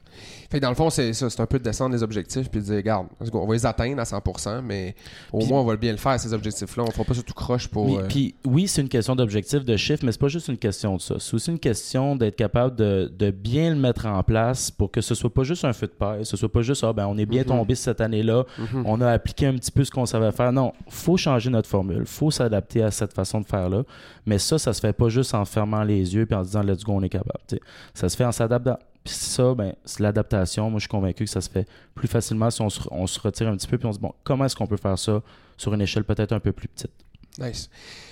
[0.50, 2.60] Fait que dans le fond, c'est ça, c'est un peu de descendre les objectifs puis
[2.60, 4.96] de dire, regarde, on va les atteindre à 100%, mais
[5.32, 6.84] au moins on va bien le faire, ces objectifs-là.
[6.88, 7.86] On fera pas ça tout croche pour.
[7.86, 10.58] Oui, euh, puis oui, c'est une question d'objectif, de chiffre, mais c'est pas juste une
[10.58, 11.16] question de ça.
[11.20, 15.00] C'est aussi une question d'être capable de, de bien le mettre en place pour que
[15.02, 17.18] ce soit pas juste un feu de paille, ce soit pas juste ah ben on
[17.18, 17.48] est bien Mhm.
[17.48, 18.84] tombé cette année-là, mhm.
[18.86, 20.52] on a appliqué un petit peu ce qu'on savait faire.
[20.52, 23.84] Non, faut changer notre formule, faut s'adapter à cette façon de faire là.
[24.26, 26.81] Mais ça, ça se fait pas juste en fermant les yeux puis en disant let's
[26.86, 27.40] go, on est capable.
[27.48, 27.62] tu sais.
[27.94, 28.78] Ça se fait en s'adaptant.
[29.04, 30.70] Puis ça, ben, c'est l'adaptation.
[30.70, 33.20] Moi, je suis convaincu que ça se fait plus facilement si on se, on se
[33.20, 35.22] retire un petit peu puis on se dit, bon, comment est-ce qu'on peut faire ça
[35.58, 36.92] sur une échelle peut-être un peu plus petite?
[37.40, 37.70] Nice.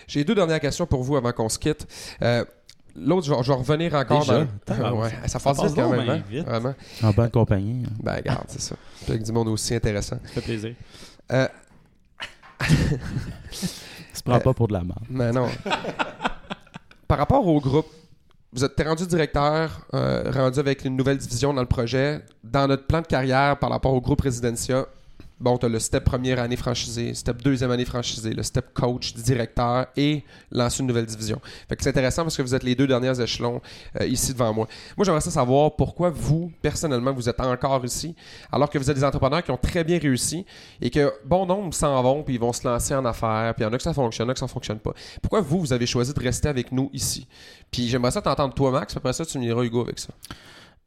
[0.08, 1.86] J'ai deux dernières questions pour vous avant qu'on se quitte.
[2.24, 2.44] Euh,
[2.96, 4.48] L'autre, je, vais- je vais revenir encore Déjà?
[4.66, 5.00] dans.
[5.00, 6.10] Ouais, ça passe ça vite quand même.
[6.10, 6.22] hein?
[6.28, 6.44] vite.
[6.46, 6.74] Vraiment.
[7.04, 7.84] En bonne compagnie.
[7.86, 7.90] hein.
[8.02, 8.76] Ben, regarde, c'est ça.
[9.04, 10.18] Puis Avec du monde aussi intéressant.
[10.26, 10.74] Ça fait plaisir.
[11.32, 11.48] Euh,
[13.52, 15.04] Se prend Euh, pas pour de la merde.
[15.10, 15.48] mais non.
[17.08, 17.88] Par rapport au groupe,
[18.52, 22.22] vous êtes t'es rendu directeur, euh, rendu avec une nouvelle division dans le projet.
[22.44, 24.88] Dans notre plan de carrière par rapport au groupe Residencia,
[25.40, 29.14] bon, tu as le step première année franchisé, step deuxième année franchisé, le step coach,
[29.14, 31.40] directeur et lancer une nouvelle division.
[31.68, 33.62] Fait que c'est intéressant parce que vous êtes les deux derniers échelons
[34.00, 34.68] euh, ici devant moi.
[34.98, 38.16] Moi, j'aimerais ça savoir pourquoi vous, personnellement, vous êtes encore ici,
[38.52, 40.46] alors que vous êtes des entrepreneurs qui ont très bien réussi
[40.82, 43.68] et que bon nombre s'en vont puis ils vont se lancer en affaires, puis il
[43.68, 44.94] y en a que ça fonctionne, il y en a que ça fonctionne pas.
[45.22, 47.28] Pourquoi vous, vous avez choisi de rester avec nous ici?
[47.72, 50.10] Puis j'aimerais ça t'entendre toi, Max, après ça, tu me diras Hugo avec ça.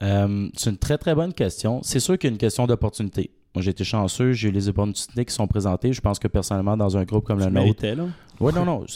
[0.02, 1.80] Euh, c'est une très très bonne question.
[1.82, 3.30] C'est sûr qu'il y a une question d'opportunité.
[3.54, 5.92] Moi, j'ai été chanceux, j'ai eu les opportunités qui sont présentées.
[5.92, 7.64] Je pense que personnellement, dans un groupe comme le Tu nôtre.
[7.64, 8.04] méritais, là?
[8.40, 8.86] Oui, non, non.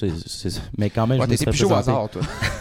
[0.79, 2.23] Mais quand même, Ouais, je me serais plus au hasard, toi.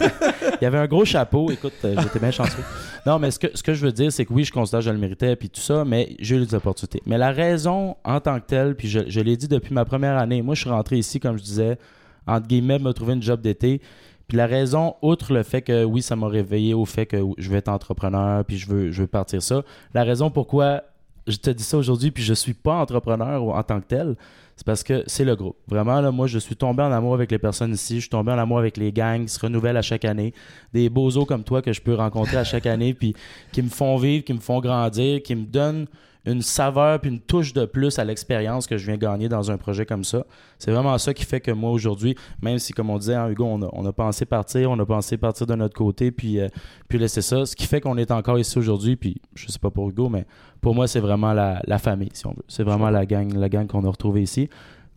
[0.60, 1.50] Il y avait un gros chapeau.
[1.50, 2.62] Écoute, euh, j'étais bien chanceux.
[3.06, 4.86] Non, mais ce que, ce que je veux dire, c'est que oui, je considère que
[4.86, 7.02] je le méritais, puis tout ça, mais j'ai eu les opportunités.
[7.06, 10.16] Mais la raison en tant que telle, puis je, je l'ai dit depuis ma première
[10.18, 11.78] année, moi, je suis rentré ici, comme je disais,
[12.26, 13.80] entre guillemets, me trouver une job d'été.
[14.28, 17.48] Puis la raison, outre le fait que oui, ça m'a réveillé au fait que je
[17.50, 19.62] veux être entrepreneur, puis je veux, je veux partir ça,
[19.94, 20.82] la raison pourquoi
[21.26, 24.16] je te dis ça aujourd'hui, puis je suis pas entrepreneur en tant que tel,
[24.56, 25.56] c'est parce que c'est le groupe.
[25.68, 27.96] Vraiment, là, moi, je suis tombé en amour avec les personnes ici.
[27.96, 30.32] Je suis tombé en amour avec les gangs qui se renouvellent à chaque année.
[30.72, 33.14] Des bozos comme toi que je peux rencontrer à chaque année, puis
[33.52, 35.86] qui me font vivre, qui me font grandir, qui me donnent
[36.26, 39.56] une saveur puis une touche de plus à l'expérience que je viens gagner dans un
[39.56, 40.26] projet comme ça.
[40.58, 43.44] C'est vraiment ça qui fait que moi, aujourd'hui, même si, comme on disait, hein, Hugo,
[43.44, 46.48] on a, on a pensé partir, on a pensé partir de notre côté, puis, euh,
[46.88, 47.46] puis laisser ça.
[47.46, 50.26] Ce qui fait qu'on est encore ici aujourd'hui, puis je sais pas pour Hugo, mais
[50.60, 52.44] pour moi, c'est vraiment la, la famille, si on veut.
[52.48, 54.48] C'est vraiment la gang, la gang qu'on a retrouvée ici.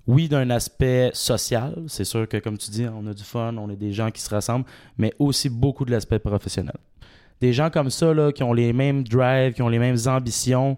[0.08, 3.70] Oui, d'un aspect social, c'est sûr que, comme tu dis, on a du fun, on
[3.70, 4.66] est des gens qui se rassemblent,
[4.98, 6.78] mais aussi beaucoup de l'aspect professionnel.
[7.42, 10.78] Des gens comme ça, là, qui ont les mêmes drives, qui ont les mêmes ambitions,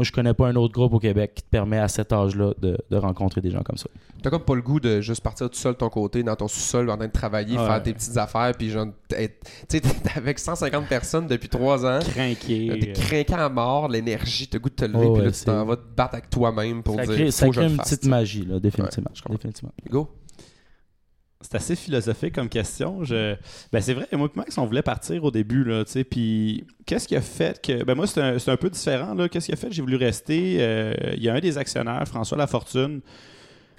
[0.00, 2.54] moi, je connais pas un autre groupe au Québec qui te permet à cet âge-là
[2.58, 3.86] de, de rencontrer des gens comme ça.
[4.22, 6.48] T'as comme pas le goût de juste partir tout seul de ton côté, dans ton
[6.48, 7.66] sous-sol, en train de travailler, Ouais.
[7.66, 9.36] faire tes petites affaires, puis genre, sais,
[9.68, 9.82] t'es
[10.16, 11.98] avec 150 personnes depuis 3 ans.
[12.00, 12.78] Crinqué.
[12.80, 15.44] T'es craquant à mort, l'énergie, t'as le goût de te lever, Oh, puis là, tu
[15.44, 17.90] t'en vas te battre avec toi-même pour Ça dire, crée, faut ça je une fasse.
[17.90, 19.10] petite magie, là, définitivement.
[19.10, 19.72] Ouais, je définitivement.
[19.90, 20.08] Go.
[21.42, 23.02] C'est assez philosophique comme question.
[23.02, 23.34] Je...
[23.72, 26.66] Ben, c'est vrai, moi et Max, on voulait partir au début, là, tu sais, puis
[26.84, 27.82] qu'est-ce qui a fait que...
[27.82, 29.28] Ben, moi, c'est un, un peu différent, là.
[29.28, 30.58] Qu'est-ce qui a fait que j'ai voulu rester?
[30.60, 33.00] Euh, Il y a un des actionnaires, François Lafortune.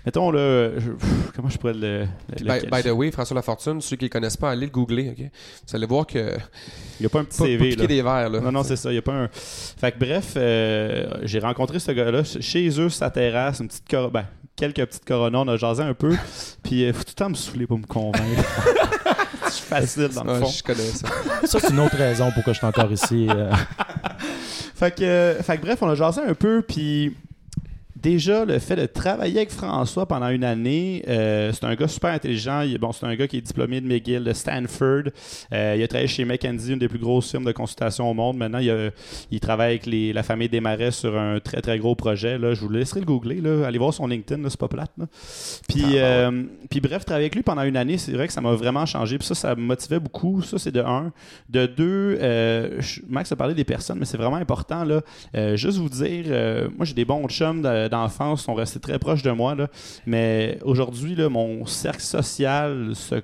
[0.03, 0.89] Mettons, là, je-
[1.35, 2.07] comment je pourrais le...
[2.39, 5.29] le- By, the way, François Lafortune, ceux qui le connaissent pas, allez le googler, ok?
[5.67, 6.17] Vous allez voir que.
[6.99, 7.85] Il n'y a pas un petit Pas, pas CV, là.
[7.85, 8.39] des verres, là.
[8.39, 8.89] Non, non, c'est ça.
[8.89, 9.29] Il n'y a pas un.
[9.31, 13.87] Fait que bref, euh, j'ai rencontré ce gars-là chez eux, sur sa terrasse, une petite
[13.87, 14.25] cor- ben,
[14.55, 16.15] quelques petites coronas, on a jasé un peu.
[16.63, 18.43] Puis il faut tout le temps me saouler pour me convaincre?
[19.49, 20.47] C'est facile dans le Ouais, fond.
[20.47, 21.07] je connais ça.
[21.45, 23.27] Ça, c'est une autre raison pourquoi je suis encore ici.
[23.29, 23.51] euh.
[24.75, 27.15] Fait que, euh, fait que bref, on a jasé un peu, puis
[28.01, 32.11] déjà, le fait de travailler avec François pendant une année, euh, c'est un gars super
[32.11, 32.61] intelligent.
[32.61, 35.03] Il- bon, c'est un gars qui est diplômé de McGill, de Stanford.
[35.53, 38.37] Euh, il a travaillé chez McKinsey, une des plus grosses firmes de consultation au monde.
[38.37, 38.89] Maintenant, il, a-
[39.31, 42.37] il travaille avec les- la famille Desmarais sur un très, très gros projet.
[42.37, 42.53] Là.
[42.53, 43.41] Je vous laisserai le googler.
[43.41, 43.65] Là.
[43.67, 44.91] Allez voir son LinkedIn, c'est pas plate.
[44.97, 45.05] là.
[45.67, 48.41] Puis, Ah, euh, puis bref, travailler avec lui pendant une année, c'est vrai que ça
[48.41, 49.17] m'a vraiment changé.
[49.17, 50.41] Puis ça, ça me motivait beaucoup.
[50.41, 51.11] Ça, c'est de un.
[51.49, 54.83] De deux, je- Max a parlé des personnes, mais c'est vraiment important.
[54.83, 55.01] Là.
[55.55, 56.25] Juste vous dire,
[56.75, 59.67] moi j'ai des bons chums de- d'enfance, sont restés très proches de moi, là,
[60.07, 63.21] mais aujourd'hui, mon cercle social se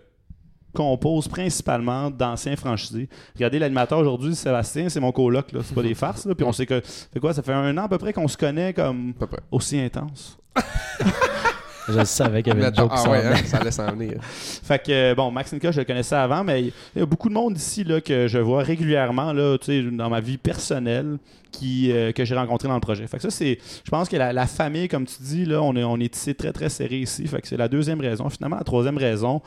[0.74, 3.10] compose principalement d'anciens franchisés.
[3.34, 5.62] Regardez l'animateur aujourd'hui, Sébastien, c'est mon coloc, là.
[5.64, 6.26] c'est pas des farces.
[6.26, 6.36] Là.
[6.36, 8.38] Puis on sait que, fait quoi, ça fait un an à peu près qu'on se
[8.38, 9.14] connaît comme
[9.50, 10.38] aussi intense.
[11.90, 13.80] Je savais qu'il y avait une Mettons- joke qui ah s'en ouais, hein, ça laisse
[13.80, 14.18] en venir.
[14.22, 17.30] Fait que, euh, bon, Max Nika, je le connaissais avant, mais il y a beaucoup
[17.30, 19.58] de monde ici là, que je vois régulièrement là,
[19.92, 21.18] dans ma vie personnelle
[21.52, 23.08] qui, euh, que j'ai rencontré dans le projet.
[23.08, 23.58] Fait que ça, c'est.
[23.84, 26.36] Je pense que la, la famille, comme tu dis, là, on est, on est tissé
[26.36, 27.26] très, très serré ici.
[27.28, 28.30] Fait que c'est la deuxième raison.
[28.30, 29.42] Finalement, la troisième raison,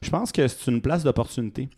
[0.00, 1.68] je pense que c'est une place d'opportunité.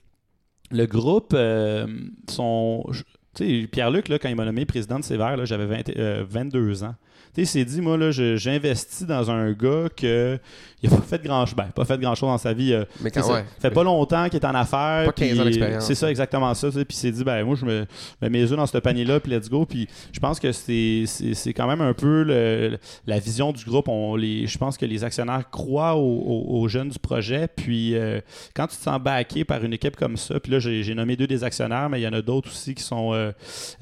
[0.71, 1.87] Le groupe, euh,
[2.29, 6.95] sais, Pierre-Luc, quand il m'a nommé président de Sévère, j'avais 20 euh, 22 ans.
[7.35, 10.39] Tu sais, il s'est dit, moi, là, j'investis dans un gars que
[10.85, 11.55] il a pas fait grand chose.
[11.57, 12.73] Ben, pas fait grand chose dans sa vie.
[12.73, 15.07] euh, Mais quand, ça fait pas longtemps qu'il est en affaires.
[15.07, 15.85] Pas 15 puis ans d'expérience.
[15.87, 16.69] C'est ça, exactement ça.
[16.71, 17.87] Puis il s'est dit, ben, moi, je me
[18.23, 19.65] mets mes œufs dans ce panier-là, puis let's go.
[19.67, 23.89] Puis je pense que c'est quand même un peu le- la vision du groupe.
[23.89, 27.49] On, les, je pense que les actionnaires croient aux, aux- aux jeunes du projet.
[27.49, 28.21] Puis euh,
[28.55, 31.17] quand tu te sens backé par une équipe comme ça, puis là, j'ai j'ai nommé
[31.17, 33.33] deux des actionnaires, mais il y en a d'autres aussi qui sont euh,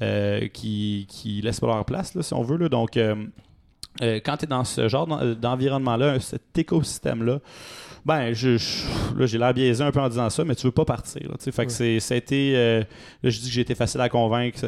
[0.01, 2.57] euh, qui, qui laissent pas leur place, là, si on veut.
[2.57, 2.69] Là.
[2.69, 2.97] Donc,
[4.01, 7.39] euh, euh, quand tu es dans ce genre d'en- d'environnement-là, cet écosystème-là,
[8.05, 8.57] ben, je,
[9.21, 11.21] j'ai l'air biaisé un peu en disant ça, mais tu veux pas partir.
[11.29, 12.53] Là, fait que c'est, ça a été.
[12.57, 12.79] euh,
[13.23, 14.59] là, je dis que j'ai été facile à convaincre.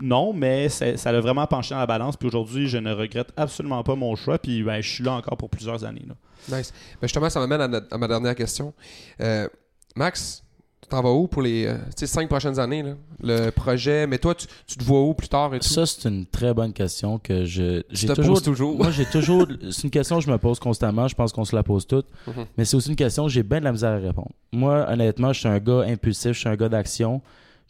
[0.00, 2.16] non, mais ça l'a vraiment penché dans la balance.
[2.16, 4.38] Puis aujourd'hui, je ne regrette absolument pas mon choix.
[4.38, 6.06] Puis ben, je suis là encore pour plusieurs années.
[6.08, 6.56] Là.
[6.56, 6.72] Nice.
[7.02, 8.72] Ben justement, ça m'amène à, à ma dernière question.
[9.20, 9.46] Euh,
[9.94, 10.42] Max,
[10.90, 12.82] t'en vas où pour les euh, cinq prochaines années?
[12.82, 12.94] là?
[13.22, 15.68] Le projet, mais toi, tu, tu te vois où plus tard et tout?
[15.68, 17.80] Ça, c'est une très bonne question que je.
[17.80, 18.34] tu J'ai te toujours.
[18.34, 18.76] poses toujours.
[18.76, 19.46] Moi, j'ai toujours.
[19.70, 21.08] C'est une question que je me pose constamment.
[21.08, 22.06] Je pense qu'on se la pose toutes.
[22.26, 22.46] Mhm.
[22.56, 24.30] Mais c'est aussi une question que j'ai bien de la misère à répondre.
[24.52, 27.20] Moi, honnêtement, je suis un gars impulsif, je suis un gars d'action.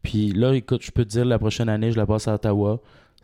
[0.03, 2.81] Puis là, écoute, je peux te dire, la prochaine année, je la passe à Ottawa.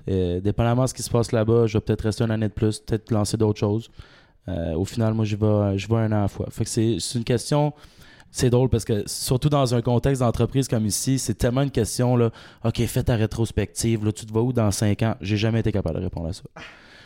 [0.09, 2.53] Euh, dépendamment de ce qui se passe là-bas, je vais peut-être rester une année de
[2.53, 3.91] plus, peut-être lancer d'autres choses.
[4.49, 6.47] Euh, au final, moi, je vais, je vais un an à la fois.
[6.51, 7.73] Fait que c'est une question.
[8.39, 12.17] C'est drôle parce que, surtout dans un contexte d'entreprise comme ici, c'est tellement une question,
[12.19, 12.31] là.
[12.67, 15.15] OK, fais ta rétrospective, là, tu te vois où dans 5 ans?
[15.23, 16.43] J'ai jamais été capable de répondre à ça.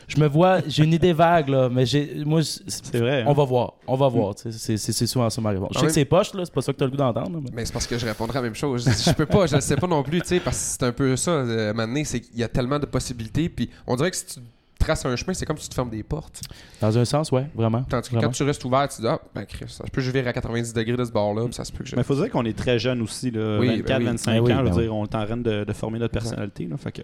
[0.09, 3.21] Je me vois, j'ai une idée vague, là, mais j'ai, moi, c'est- C'est vrai.
[3.23, 3.27] hein?
[3.29, 4.35] on va voir, on va voir.
[4.35, 5.69] tu sais, C'est, souvent ça ma réponse.
[5.71, 5.87] Je Ah sais oui.
[5.87, 7.41] que c'est poche, là, c'est pas ça que t'as le goût d'entendre.
[7.41, 8.85] mais- Mais c'est parce que je répondrai la même chose.
[8.85, 10.83] Je, je peux pas, je le sais pas non plus, tu sais, parce que c'est
[10.83, 11.31] un peu ça.
[11.31, 14.41] Euh, maintenant, c'est qu'il y a tellement de possibilités, puis on dirait que si tu
[14.81, 16.41] traces un chemin, c'est comme si tu te fermes des portes.
[16.81, 17.83] Dans un sens, ouais, vraiment.
[17.85, 18.29] Tandis que Vraiment.
[18.29, 20.27] quand tu restes ouvert, tu dis ah ben Chris, ça se peut que je vire
[20.27, 21.97] à 90 degrés de ce bord-là, ça se peut que je.
[21.97, 24.05] Mais il faut dire qu'on est très jeune aussi, là, Oui, 24, ben oui.
[24.07, 24.57] 25 Ben oui, ans.
[24.57, 24.83] je veux ben oui.
[24.83, 26.67] dire, on est en train de, de former notre personnalité.
[26.67, 27.03] Là, fait que,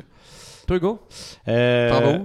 [0.67, 1.01] Toi, go,
[1.49, 2.19] Euh?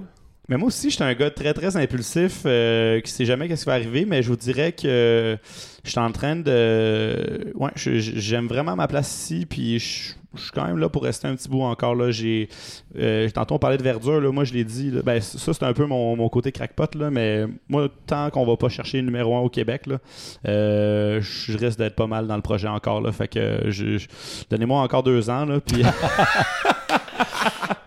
[0.49, 3.67] Mais moi aussi, j'étais un gars très très impulsif euh, qui sait jamais qu'est-ce qui
[3.69, 5.37] va arriver, mais je vous dirais que
[5.83, 7.53] je suis en train de.
[7.55, 11.27] Ouais, j'aime vraiment ma place ici, puis je, je suis quand même là pour rester
[11.27, 11.95] un petit bout encore.
[11.95, 12.11] Là.
[12.11, 12.49] J'ai,
[12.97, 14.91] euh, tantôt, on parlait de verdure, là, moi je l'ai dit.
[14.91, 18.45] là, ben, ça, c'est un peu mon, mon côté crackpot, là, mais moi, tant qu'on
[18.45, 19.99] va pas chercher le numéro un au Québec, là,
[20.47, 22.99] euh, je risque d'être pas mal dans le projet encore.
[22.99, 24.07] Là, fait que je, je-
[24.49, 25.83] donnez-moi encore deux ans, là, puis.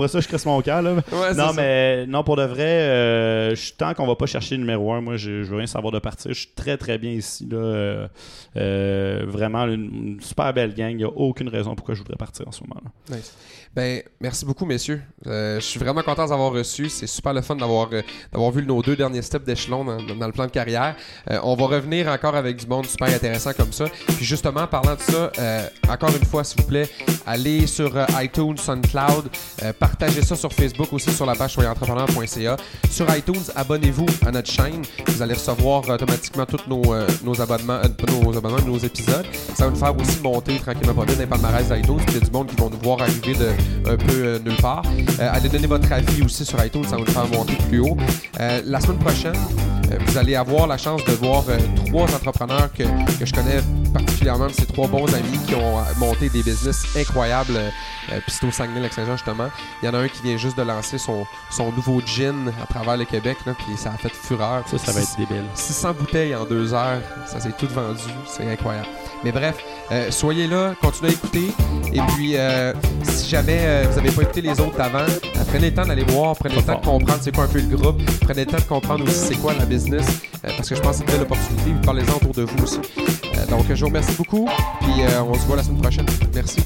[0.00, 0.82] Après ça, je crisse mon cœur.
[0.82, 0.94] Là.
[0.94, 1.52] Ouais, c'est Non, ça.
[1.56, 5.00] mais non, pour de vrai, euh, je- tant qu'on va pas chercher le numéro un,
[5.00, 6.32] moi, je, je veux rien savoir de partir.
[6.32, 7.46] Je suis très, très bien ici.
[7.50, 7.58] Là.
[7.58, 8.08] Euh,
[8.56, 10.90] euh, vraiment, une, une super belle gang.
[10.90, 13.16] Il n'y a aucune raison pourquoi je voudrais partir en ce moment-là.
[13.16, 13.34] Nice.
[13.72, 15.00] Ben, merci beaucoup, messieurs.
[15.28, 16.88] Euh, je suis vraiment content d'avoir reçu.
[16.88, 18.02] C'est super le fun d'avoir euh,
[18.32, 20.96] d'avoir vu nos deux derniers steps d'échelon dans, dans le plan de carrière.
[21.30, 23.84] Euh, on va revenir encore avec du monde super intéressant comme ça.
[24.16, 26.88] Puis justement, parlant de ça, euh, encore une fois, s'il vous plaît,
[27.26, 29.28] allez sur euh, iTunes, SoundCloud,
[29.62, 32.56] euh, partagez ça sur Facebook aussi sur la page soyerentrepreneur.ca.
[32.90, 34.82] Sur iTunes, abonnez-vous à notre chaîne.
[35.06, 36.82] Vous allez recevoir automatiquement tous nos,
[37.22, 37.80] nos abonnements,
[38.24, 39.26] nos abonnements, nos épisodes.
[39.54, 41.98] Ça va nous faire aussi monter tranquillement pas vite dans les palmarès d'iTunes.
[41.98, 44.38] Puis il y a du monde qui vont nous voir arriver de un peu euh,
[44.38, 44.82] nulle part.
[45.20, 47.96] Euh, allez donner votre avis aussi sur iTunes, ça va nous faire monter plus haut.
[48.40, 49.36] Euh, la semaine prochaine,
[50.06, 51.44] vous allez avoir la chance de voir
[51.86, 52.84] trois entrepreneurs que,
[53.18, 53.60] que je connais
[54.20, 57.56] particulièrement, ces trois bons amis qui ont euh, monté des business incroyables.
[57.56, 57.70] Euh,
[58.12, 59.48] euh, puis c'est au Saguenay, Lac-Saint-Jean, justement.
[59.82, 62.66] Il y en a un qui vient juste de lancer son, son nouveau gin à
[62.66, 64.64] travers le Québec, là, puis ça a fait fureur.
[64.68, 65.44] Ça, ça va être débile.
[65.54, 68.88] 600 bouteilles en deux heures, ça s'est tout vendu, c'est incroyable.
[69.24, 69.56] Mais bref,
[69.92, 71.52] euh, soyez là, continuez à écouter.
[71.92, 75.74] Et puis, euh, si jamais vous n'avez pas écouté les autres d'avant, euh, prenez le
[75.74, 78.44] temps d'aller voir, prenez le temps de comprendre c'est quoi un peu le groupe, prenez
[78.44, 80.06] le temps de comprendre aussi c'est quoi la business,
[80.42, 81.70] parce que je pense que c'est une belle opportunité.
[81.84, 82.80] Parlez-en autour de vous aussi.
[83.40, 84.48] Euh, donc, je vous remercie beaucoup,
[84.80, 86.06] puis euh, on se voit la semaine prochaine.
[86.34, 86.60] Merci.